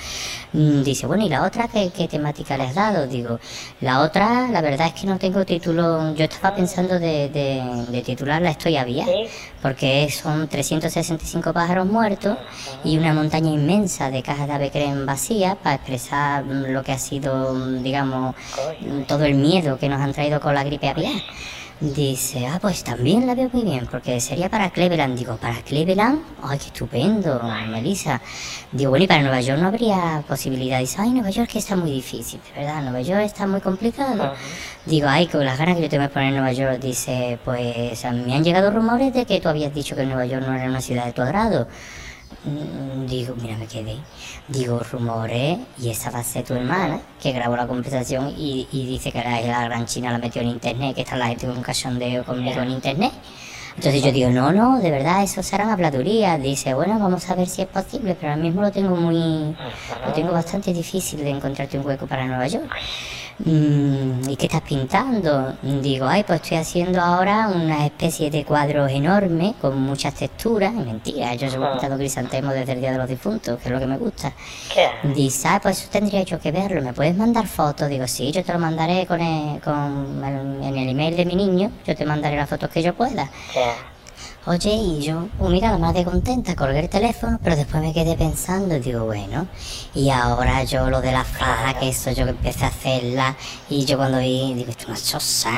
Mm, 0.52 0.82
Dice, 0.82 1.06
bueno, 1.06 1.24
¿y 1.24 1.28
la 1.28 1.42
otra 1.44 1.68
qué, 1.68 1.90
qué 1.94 2.08
temática 2.08 2.56
le 2.56 2.64
has 2.64 2.74
dado? 2.74 3.06
Digo, 3.06 3.38
la 3.80 4.00
otra, 4.00 4.48
la 4.48 4.60
verdad 4.60 4.88
es 4.88 5.00
que 5.00 5.06
no 5.06 5.18
tengo 5.18 5.44
título. 5.44 6.14
Yo 6.14 6.24
estaba 6.24 6.54
pensando 6.54 6.98
de, 6.98 7.28
de, 7.28 8.02
titularla 8.02 8.50
Estoy 8.50 8.76
a 8.76 8.84
vía, 8.84 9.06
porque 9.62 10.08
son 10.10 10.48
365 10.48 11.52
pájaros 11.52 11.86
muertos 11.86 12.36
y 12.84 12.98
una 12.98 13.12
montaña 13.12 13.50
inmensa 13.50 14.10
de 14.10 14.22
cajas 14.22 14.46
de 14.46 14.54
ave 14.54 14.70
creme 14.70 15.04
vacías 15.26 15.56
para 15.56 15.76
expresar 15.76 16.44
lo 16.46 16.82
que 16.84 16.92
ha 16.92 16.98
sido, 16.98 17.80
digamos, 17.80 18.36
todo 19.08 19.24
el 19.24 19.34
miedo 19.34 19.76
que 19.76 19.88
nos 19.88 20.00
han 20.00 20.12
traído 20.12 20.40
con 20.40 20.54
la 20.54 20.62
gripe 20.62 20.88
aviar. 20.88 21.20
Dice, 21.80 22.46
ah, 22.46 22.58
pues 22.62 22.84
también 22.84 23.26
la 23.26 23.34
veo 23.34 23.50
muy 23.52 23.62
bien, 23.62 23.86
porque 23.90 24.18
sería 24.20 24.48
para 24.48 24.70
Cleveland. 24.70 25.18
Digo, 25.18 25.36
¿para 25.36 25.60
Cleveland? 25.62 26.20
Ay, 26.42 26.58
qué 26.58 26.66
estupendo, 26.66 27.42
Melissa. 27.68 28.22
Digo, 28.72 28.90
bueno, 28.90 29.04
y 29.04 29.08
para 29.08 29.20
Nueva 29.20 29.40
York 29.40 29.60
no 29.60 29.66
habría 29.66 30.22
posibilidad. 30.26 30.78
Dice, 30.78 30.98
ay, 31.00 31.10
Nueva 31.10 31.30
York 31.30 31.50
que 31.50 31.58
está 31.58 31.74
muy 31.76 31.90
difícil, 31.90 32.40
de 32.54 32.60
verdad, 32.60 32.82
Nueva 32.82 33.00
York 33.02 33.22
está 33.22 33.46
muy 33.46 33.60
complicado. 33.60 34.32
Digo, 34.86 35.08
ay, 35.08 35.26
con 35.26 35.44
las 35.44 35.58
ganas 35.58 35.76
que 35.76 35.82
yo 35.82 35.88
tengo 35.88 36.04
de 36.04 36.08
poner 36.08 36.28
en 36.28 36.36
Nueva 36.36 36.52
York, 36.52 36.78
dice, 36.80 37.38
pues 37.44 38.04
a 38.04 38.12
me 38.12 38.34
han 38.34 38.44
llegado 38.44 38.70
rumores 38.70 39.12
de 39.12 39.26
que 39.26 39.40
tú 39.40 39.48
habías 39.48 39.74
dicho 39.74 39.96
que 39.96 40.06
Nueva 40.06 40.24
York 40.24 40.46
no 40.46 40.54
era 40.54 40.66
una 40.66 40.80
ciudad 40.80 41.04
de 41.04 41.12
tu 41.12 41.20
agrado. 41.20 41.66
Mm, 42.44 43.06
Digo, 43.06 43.34
mira, 43.40 43.56
me 43.56 43.66
quedé. 43.66 43.96
Digo, 44.48 44.80
rumores, 44.90 45.58
y 45.78 45.90
esa 45.90 46.10
va 46.10 46.20
a 46.20 46.24
ser 46.24 46.44
tu 46.44 46.54
hermana, 46.54 47.00
que 47.20 47.32
grabó 47.32 47.56
la 47.56 47.66
conversación 47.66 48.34
y, 48.36 48.66
y 48.72 48.86
dice 48.86 49.12
que 49.12 49.18
la, 49.18 49.40
la 49.40 49.64
gran 49.64 49.86
china 49.86 50.10
la 50.12 50.18
metió 50.18 50.42
en 50.42 50.48
internet, 50.48 50.94
que 50.94 51.02
está 51.02 51.16
la 51.16 51.28
gente 51.28 51.46
con 51.46 51.62
cachondeo 51.62 52.24
conmigo 52.24 52.60
en 52.62 52.70
internet. 52.70 53.12
Entonces 53.76 54.02
yo 54.02 54.10
digo, 54.10 54.30
no, 54.30 54.52
no, 54.52 54.78
de 54.78 54.90
verdad, 54.90 55.22
eso 55.22 55.42
serán 55.42 55.68
habladurías. 55.68 56.40
Dice, 56.40 56.72
bueno, 56.72 56.98
vamos 56.98 57.28
a 57.28 57.34
ver 57.34 57.46
si 57.46 57.60
es 57.62 57.68
posible, 57.68 58.16
pero 58.18 58.32
ahora 58.32 58.42
mismo 58.42 58.62
lo 58.62 58.72
tengo 58.72 58.96
muy, 58.96 59.54
lo 60.06 60.12
tengo 60.14 60.32
bastante 60.32 60.72
difícil 60.72 61.18
de 61.20 61.28
encontrarte 61.30 61.78
un 61.78 61.84
hueco 61.86 62.06
para 62.06 62.24
Nueva 62.24 62.46
York. 62.46 62.70
Mm, 63.38 64.30
¿Y 64.30 64.36
qué 64.36 64.46
estás 64.46 64.62
pintando? 64.62 65.54
Digo, 65.62 66.06
ay, 66.06 66.24
pues 66.24 66.40
estoy 66.40 66.56
haciendo 66.56 67.00
ahora 67.02 67.48
una 67.48 67.84
especie 67.84 68.30
de 68.30 68.44
cuadro 68.44 68.86
enorme 68.88 69.54
con 69.60 69.78
muchas 69.80 70.14
texturas. 70.14 70.72
Mentira, 70.72 71.34
yo 71.34 71.46
llevo 71.48 71.70
pintando 71.70 71.98
crisantemos 71.98 72.54
desde 72.54 72.72
el 72.72 72.80
Día 72.80 72.92
de 72.92 72.98
los 72.98 73.08
Difuntos, 73.08 73.58
que 73.60 73.68
es 73.68 73.72
lo 73.74 73.78
que 73.78 73.86
me 73.86 73.98
gusta. 73.98 74.32
Dice, 75.14 75.48
ah, 75.48 75.60
pues 75.62 75.80
eso 75.82 75.88
tendría 75.90 76.22
yo 76.22 76.40
que 76.40 76.50
verlo, 76.50 76.80
¿me 76.80 76.94
puedes 76.94 77.14
mandar 77.16 77.46
fotos? 77.46 77.88
Digo, 77.90 78.06
sí, 78.06 78.32
yo 78.32 78.42
te 78.42 78.52
lo 78.54 78.58
mandaré 78.58 79.06
con 79.06 79.20
el- 79.20 79.60
con 79.60 80.24
el- 80.24 80.64
en 80.64 80.76
el 80.78 80.88
email 80.88 81.14
de 81.16 81.26
mi 81.26 81.36
niño, 81.36 81.70
yo 81.86 81.94
te 81.94 82.06
mandaré 82.06 82.36
las 82.36 82.48
fotos 82.48 82.70
que 82.70 82.82
yo 82.82 82.94
pueda. 82.94 83.28
Oye, 84.46 84.70
y 84.74 85.02
yo, 85.02 85.28
pues 85.38 85.50
mira, 85.50 85.72
la 85.72 85.78
madre 85.78 86.04
contenta, 86.04 86.54
colgué 86.54 86.80
el 86.80 86.88
teléfono, 86.88 87.38
pero 87.42 87.56
después 87.56 87.82
me 87.82 87.92
quedé 87.92 88.16
pensando 88.16 88.76
y 88.76 88.80
digo, 88.80 89.04
bueno, 89.04 89.48
y 89.94 90.10
ahora 90.10 90.62
yo 90.64 90.88
lo 90.88 91.00
de 91.00 91.12
la 91.12 91.24
faja, 91.24 91.78
que 91.78 91.88
eso 91.88 92.12
yo 92.12 92.26
empecé 92.26 92.64
a 92.64 92.68
hacerla, 92.68 93.36
y 93.68 93.84
yo 93.84 93.96
cuando 93.96 94.18
vi, 94.18 94.54
digo, 94.54 94.70
esto 94.70 94.84
es 94.84 94.88
una 94.88 94.98
choza. 95.00 95.50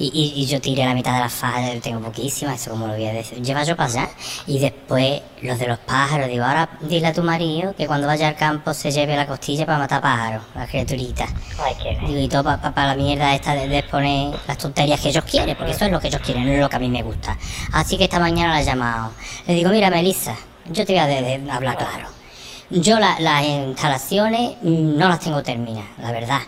Y, 0.00 0.06
y, 0.14 0.40
y 0.42 0.46
yo 0.46 0.60
tiré 0.60 0.84
la 0.84 0.94
mitad 0.94 1.14
de 1.14 1.18
la 1.20 1.28
faja, 1.28 1.74
yo 1.74 1.80
tengo 1.80 2.00
poquísima, 2.00 2.54
eso 2.54 2.70
como 2.70 2.86
lo 2.86 2.92
voy 2.94 3.04
a 3.06 3.12
decir, 3.12 3.42
lleva 3.42 3.64
yo 3.64 3.74
para 3.76 3.90
allá. 3.90 4.08
Y 4.46 4.60
después, 4.60 5.20
los 5.42 5.58
de 5.58 5.66
los 5.66 5.78
pájaros, 5.80 6.28
digo, 6.28 6.44
ahora 6.44 6.68
dile 6.82 7.08
a 7.08 7.12
tu 7.12 7.22
marido 7.24 7.74
que 7.76 7.88
cuando 7.88 8.06
vaya 8.06 8.28
al 8.28 8.36
campo 8.36 8.72
se 8.72 8.92
lleve 8.92 9.16
la 9.16 9.26
costilla 9.26 9.66
para 9.66 9.78
matar 9.78 10.00
pájaros, 10.00 10.42
la 10.54 10.66
criaturita. 10.68 11.26
Ay, 11.64 11.74
qué 11.82 11.90
bien. 11.90 12.06
Digo, 12.06 12.20
y 12.20 12.28
todo 12.28 12.44
para 12.44 12.86
la 12.86 12.94
mierda 12.94 13.34
esta 13.34 13.54
de, 13.54 13.66
de 13.66 13.78
exponer 13.78 14.36
las 14.46 14.56
tonterías 14.58 15.00
que 15.00 15.08
ellos 15.08 15.24
quieren, 15.24 15.56
porque 15.56 15.72
eso 15.72 15.84
es 15.86 15.90
lo 15.90 15.98
que 15.98 16.06
ellos 16.08 16.20
quieren, 16.24 16.46
no 16.46 16.52
es 16.52 16.60
lo 16.60 16.68
que 16.68 16.76
a 16.76 16.78
mí 16.78 16.88
me 16.88 17.02
gusta. 17.02 17.36
Así 17.72 17.98
que 17.98 18.04
esta 18.04 18.20
mañana 18.20 18.52
la 18.54 18.60
he 18.62 18.64
llamado. 18.64 19.10
Le 19.48 19.54
digo, 19.54 19.70
mira, 19.70 19.90
Melissa, 19.90 20.36
yo 20.70 20.86
te 20.86 20.92
voy 20.92 21.00
a 21.00 21.06
de- 21.08 21.38
de 21.40 21.50
hablar 21.50 21.76
claro. 21.76 22.06
Yo 22.70 23.00
la- 23.00 23.18
las 23.18 23.44
instalaciones 23.44 24.52
no 24.62 25.08
las 25.08 25.18
tengo 25.20 25.42
terminadas, 25.42 25.88
la 26.00 26.12
verdad. 26.12 26.40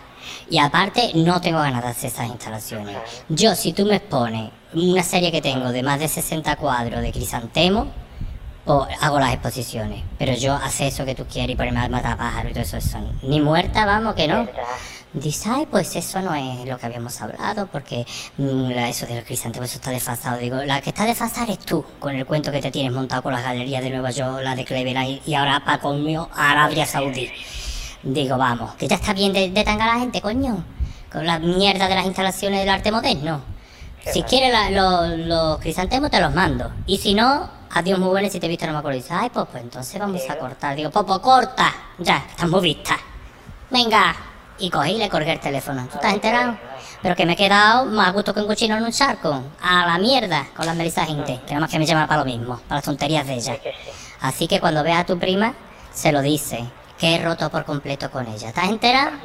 Y 0.51 0.59
aparte, 0.59 1.11
no 1.15 1.41
tengo 1.41 1.59
ganas 1.59 1.81
de 1.81 1.89
hacer 1.89 2.11
esas 2.11 2.27
instalaciones. 2.27 2.95
Yo, 3.29 3.55
si 3.55 3.73
tú 3.73 3.85
me 3.85 3.95
expones 3.95 4.51
una 4.73 5.01
serie 5.01 5.31
que 5.31 5.41
tengo 5.41 5.71
de 5.71 5.81
más 5.81 5.99
de 5.99 6.07
60 6.07 6.55
cuadros 6.57 7.01
de 7.01 7.11
crisantemo, 7.11 7.87
o 8.65 8.85
hago 9.01 9.19
las 9.19 9.33
exposiciones. 9.33 10.03
Pero 10.19 10.33
yo 10.33 10.53
hacer 10.53 10.87
eso 10.89 11.03
que 11.05 11.15
tú 11.15 11.25
quieres 11.25 11.53
y 11.53 11.55
ponerme 11.57 11.79
a 11.79 11.89
matar 11.89 12.15
pájaros 12.17 12.51
y 12.51 12.53
todo 12.53 12.63
eso, 12.77 12.99
ni 13.23 13.39
muerta, 13.41 13.85
vamos, 13.85 14.13
que 14.13 14.27
no. 14.27 14.47
Dice, 15.13 15.49
ay, 15.49 15.67
pues 15.69 15.95
eso 15.95 16.21
no 16.21 16.33
es 16.35 16.65
lo 16.67 16.77
que 16.77 16.85
habíamos 16.85 17.19
hablado, 17.21 17.67
porque 17.67 18.05
mm, 18.37 18.69
la- 18.71 18.87
eso 18.87 19.05
del 19.07 19.23
crisantemo, 19.25 19.65
eso 19.65 19.75
está 19.77 19.89
desfasado. 19.91 20.37
Digo, 20.37 20.57
la 20.63 20.79
que 20.81 20.91
está 20.91 21.05
desfasada 21.05 21.45
eres 21.47 21.59
tú, 21.59 21.83
con 21.99 22.15
el 22.15 22.25
cuento 22.25 22.51
que 22.51 22.61
te 22.61 22.71
tienes 22.71 22.91
montado 22.93 23.23
con 23.23 23.33
las 23.33 23.43
galerías 23.43 23.83
de 23.83 23.89
Nueva 23.89 24.11
York, 24.11 24.41
la 24.43 24.55
de 24.55 24.63
Cleveland 24.63 25.09
y, 25.09 25.21
y 25.25 25.33
ahora 25.33 25.63
para 25.65 25.79
conmigo 25.79 26.29
Arabia 26.33 26.85
Saudí. 26.85 27.29
Digo, 28.03 28.37
vamos, 28.37 28.75
que 28.75 28.87
ya 28.87 28.95
está 28.95 29.13
bien 29.13 29.31
de, 29.33 29.49
de 29.49 29.63
tanga 29.63 29.85
la 29.85 29.99
gente, 29.99 30.21
coño, 30.21 30.63
con 31.11 31.25
la 31.25 31.39
mierda 31.39 31.87
de 31.87 31.95
las 31.95 32.05
instalaciones 32.05 32.61
del 32.61 32.69
arte 32.69 32.91
moderno. 32.91 33.41
Si 34.05 34.23
quieres 34.23 34.53
los, 34.71 35.59
crisantemos 35.59 36.09
te 36.09 36.19
los 36.19 36.33
mando. 36.33 36.71
Y 36.87 36.97
si 36.97 37.13
no, 37.13 37.49
adiós 37.71 37.99
muy 37.99 38.09
buenas 38.09 38.31
si 38.31 38.39
te 38.39 38.47
he 38.47 38.49
visto 38.49 38.65
no 38.65 38.73
me 38.73 38.79
acuerdo. 38.79 38.97
Y 38.97 39.01
dice, 39.01 39.13
ay, 39.13 39.29
pues, 39.29 39.45
pues 39.51 39.63
entonces 39.63 39.99
vamos 39.99 40.21
a 40.29 40.37
cortar. 40.37 40.75
Digo, 40.75 40.89
pues 40.89 41.19
corta. 41.19 41.73
Ya, 41.99 42.25
estamos 42.29 42.61
vistas. 42.61 42.97
Venga. 43.69 44.15
Y 44.57 44.69
cogí 44.69 44.91
y 44.91 44.97
le 44.97 45.09
colgué 45.09 45.33
el 45.33 45.39
teléfono. 45.39 45.87
¿Tú 45.87 45.95
estás 45.95 46.13
enterado? 46.13 46.55
Pero 47.01 47.15
que 47.15 47.25
me 47.25 47.33
he 47.33 47.35
quedado 47.35 47.85
más 47.85 48.09
a 48.09 48.11
gusto 48.11 48.33
que 48.33 48.41
un 48.41 48.47
cochino 48.47 48.77
en 48.77 48.83
un 48.83 48.91
charco. 48.91 49.43
A 49.61 49.85
la 49.85 49.97
mierda 49.97 50.47
con 50.55 50.65
la 50.65 50.73
Melissa 50.73 51.05
gente. 51.05 51.39
Que 51.45 51.53
nada 51.53 51.61
más 51.61 51.71
que 51.71 51.79
me 51.79 51.85
llama 51.85 52.07
para 52.07 52.19
lo 52.19 52.25
mismo, 52.25 52.57
para 52.67 52.75
las 52.75 52.83
tonterías 52.83 53.25
de 53.25 53.35
ella. 53.35 53.57
Así 54.21 54.47
que 54.47 54.59
cuando 54.59 54.83
veas 54.83 55.01
a 55.01 55.05
tu 55.05 55.17
prima, 55.17 55.53
se 55.93 56.11
lo 56.11 56.21
dice. 56.21 56.65
Que 57.01 57.15
he 57.15 57.17
roto 57.17 57.49
por 57.49 57.65
completo 57.65 58.11
con 58.11 58.27
ella. 58.27 58.49
¿Estás 58.49 58.69
enterado? 58.69 59.17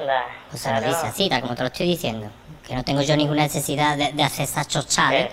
Pues 0.48 0.62
se 0.62 0.72
lo 0.72 0.80
dice 0.80 1.06
así, 1.06 1.28
tal 1.28 1.42
como 1.42 1.54
te 1.54 1.60
lo 1.60 1.66
estoy 1.66 1.86
diciendo. 1.86 2.26
Que 2.66 2.74
no 2.74 2.82
tengo 2.82 3.02
yo 3.02 3.14
ninguna 3.18 3.42
necesidad 3.42 3.98
de, 3.98 4.12
de 4.14 4.22
hacer 4.22 4.44
esas 4.44 4.66
chochales, 4.66 5.28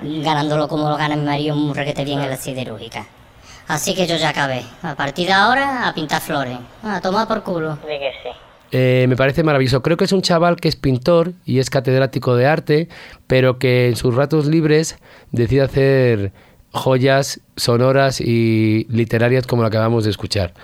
ganándolo 0.00 0.68
como 0.68 0.88
lo 0.88 0.96
gana 0.96 1.16
mi 1.16 1.24
marido 1.24 1.56
un 1.56 1.74
requete 1.74 2.04
bien 2.04 2.20
en 2.20 2.30
la 2.30 2.36
siderúrgica. 2.36 3.06
Así 3.66 3.96
que 3.96 4.06
yo 4.06 4.16
ya 4.16 4.28
acabé. 4.28 4.62
A 4.82 4.94
partir 4.94 5.26
de 5.26 5.32
ahora, 5.32 5.88
a 5.88 5.92
pintar 5.92 6.20
flores. 6.20 6.58
A 6.84 7.00
tomar 7.00 7.26
por 7.26 7.42
culo. 7.42 7.76
Que 7.84 8.12
sí. 8.22 8.28
Eh, 8.70 9.06
me 9.08 9.16
parece 9.16 9.42
maravilloso. 9.42 9.82
Creo 9.82 9.96
que 9.96 10.04
es 10.04 10.12
un 10.12 10.22
chaval 10.22 10.60
que 10.60 10.68
es 10.68 10.76
pintor 10.76 11.32
y 11.44 11.58
es 11.58 11.70
catedrático 11.70 12.36
de 12.36 12.46
arte, 12.46 12.88
pero 13.26 13.58
que 13.58 13.88
en 13.88 13.96
sus 13.96 14.14
ratos 14.14 14.46
libres 14.46 15.00
decide 15.32 15.62
hacer 15.62 16.32
joyas 16.72 17.40
sonoras 17.56 18.20
y 18.20 18.86
literarias 18.88 19.44
como 19.46 19.64
la 19.64 19.70
que 19.70 19.76
acabamos 19.76 20.04
de 20.04 20.10
escuchar. 20.10 20.54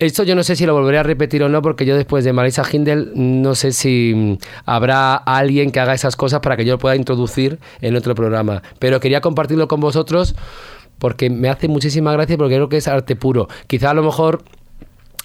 Esto 0.00 0.22
yo 0.22 0.34
no 0.34 0.42
sé 0.42 0.56
si 0.56 0.64
lo 0.64 0.72
volveré 0.72 0.96
a 0.96 1.02
repetir 1.02 1.42
o 1.42 1.50
no, 1.50 1.60
porque 1.60 1.84
yo 1.84 1.94
después 1.94 2.24
de 2.24 2.32
Marisa 2.32 2.64
Hindel 2.72 3.12
no 3.14 3.54
sé 3.54 3.70
si 3.70 4.14
mm, 4.16 4.38
habrá 4.64 5.14
alguien 5.14 5.70
que 5.70 5.78
haga 5.78 5.92
esas 5.92 6.16
cosas 6.16 6.40
para 6.40 6.56
que 6.56 6.64
yo 6.64 6.72
lo 6.72 6.78
pueda 6.78 6.96
introducir 6.96 7.58
en 7.82 7.94
otro 7.96 8.14
programa. 8.14 8.62
Pero 8.78 8.98
quería 8.98 9.20
compartirlo 9.20 9.68
con 9.68 9.78
vosotros 9.80 10.34
porque 10.98 11.28
me 11.28 11.50
hace 11.50 11.68
muchísima 11.68 12.14
gracia 12.14 12.38
porque 12.38 12.54
creo 12.54 12.70
que 12.70 12.78
es 12.78 12.88
arte 12.88 13.14
puro. 13.14 13.48
Quizá 13.66 13.90
a 13.90 13.94
lo 13.94 14.02
mejor 14.02 14.42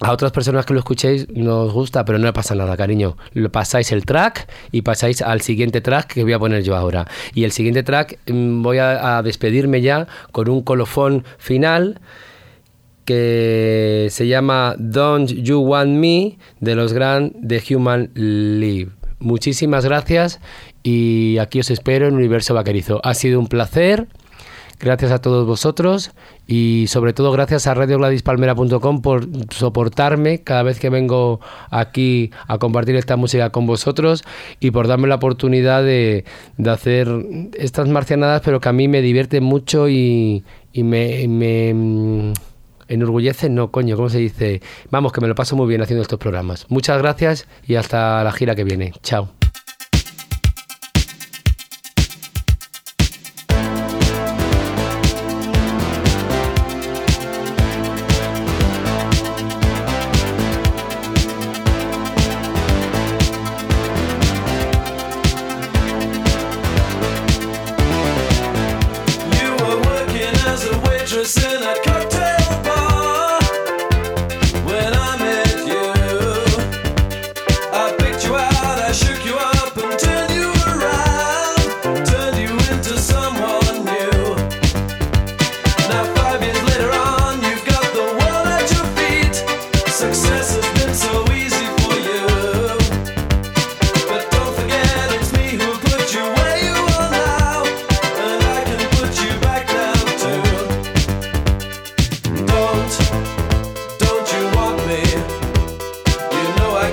a 0.02 0.12
otras 0.12 0.30
personas 0.30 0.66
que 0.66 0.74
lo 0.74 0.80
escuchéis 0.80 1.26
nos 1.30 1.72
gusta, 1.72 2.04
pero 2.04 2.18
no 2.18 2.30
pasa 2.34 2.54
nada, 2.54 2.76
cariño. 2.76 3.16
Lo 3.32 3.50
pasáis 3.50 3.92
el 3.92 4.04
track 4.04 4.46
y 4.72 4.82
pasáis 4.82 5.22
al 5.22 5.40
siguiente 5.40 5.80
track 5.80 6.12
que 6.12 6.22
voy 6.22 6.34
a 6.34 6.38
poner 6.38 6.62
yo 6.62 6.76
ahora. 6.76 7.08
Y 7.32 7.44
el 7.44 7.52
siguiente 7.52 7.82
track 7.82 8.18
mm, 8.26 8.62
voy 8.62 8.76
a 8.76 9.22
despedirme 9.22 9.80
ya 9.80 10.06
con 10.32 10.50
un 10.50 10.60
colofón 10.60 11.24
final 11.38 11.98
que 13.06 14.08
se 14.10 14.26
llama 14.26 14.74
Don't 14.78 15.30
You 15.30 15.60
Want 15.60 15.92
Me 15.92 16.36
de 16.60 16.74
los 16.74 16.92
Grand 16.92 17.32
The 17.46 17.62
Human 17.74 18.10
Live. 18.14 18.90
Muchísimas 19.18 19.86
gracias 19.86 20.40
y 20.82 21.38
aquí 21.38 21.60
os 21.60 21.70
espero 21.70 22.06
en 22.06 22.14
Universo 22.14 22.52
Vaquerizo. 22.52 23.00
Ha 23.02 23.14
sido 23.14 23.40
un 23.40 23.46
placer. 23.46 24.08
Gracias 24.78 25.10
a 25.10 25.22
todos 25.22 25.46
vosotros 25.46 26.10
y 26.46 26.84
sobre 26.88 27.14
todo 27.14 27.32
gracias 27.32 27.66
a 27.66 27.72
radiogradispalmera.com 27.72 29.00
por 29.00 29.26
soportarme 29.50 30.42
cada 30.42 30.64
vez 30.64 30.78
que 30.78 30.90
vengo 30.90 31.40
aquí 31.70 32.30
a 32.46 32.58
compartir 32.58 32.94
esta 32.96 33.16
música 33.16 33.48
con 33.48 33.66
vosotros 33.66 34.22
y 34.60 34.72
por 34.72 34.86
darme 34.86 35.08
la 35.08 35.14
oportunidad 35.14 35.82
de, 35.82 36.26
de 36.58 36.70
hacer 36.70 37.08
estas 37.54 37.88
marcianadas, 37.88 38.42
pero 38.44 38.60
que 38.60 38.68
a 38.68 38.74
mí 38.74 38.86
me 38.86 39.00
divierte 39.00 39.40
mucho 39.40 39.88
y, 39.88 40.44
y 40.74 40.82
me, 40.82 41.26
me, 41.26 41.72
mm, 41.72 42.32
enorgullece, 42.88 43.48
no 43.48 43.70
coño, 43.70 43.96
¿cómo 43.96 44.08
se 44.08 44.18
dice? 44.18 44.62
Vamos, 44.90 45.12
que 45.12 45.20
me 45.20 45.28
lo 45.28 45.34
paso 45.34 45.56
muy 45.56 45.68
bien 45.68 45.82
haciendo 45.82 46.02
estos 46.02 46.18
programas. 46.18 46.66
Muchas 46.68 46.98
gracias 46.98 47.46
y 47.66 47.76
hasta 47.76 48.22
la 48.22 48.32
gira 48.32 48.54
que 48.54 48.64
viene. 48.64 48.92
Chao. 49.02 49.28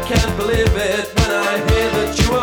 can't 0.06 0.36
believe 0.38 0.76
it 0.76 1.14
when 1.16 1.32
I 1.32 1.58
hear 1.70 1.90
that 1.92 2.20
you 2.20 2.34
are. 2.36 2.43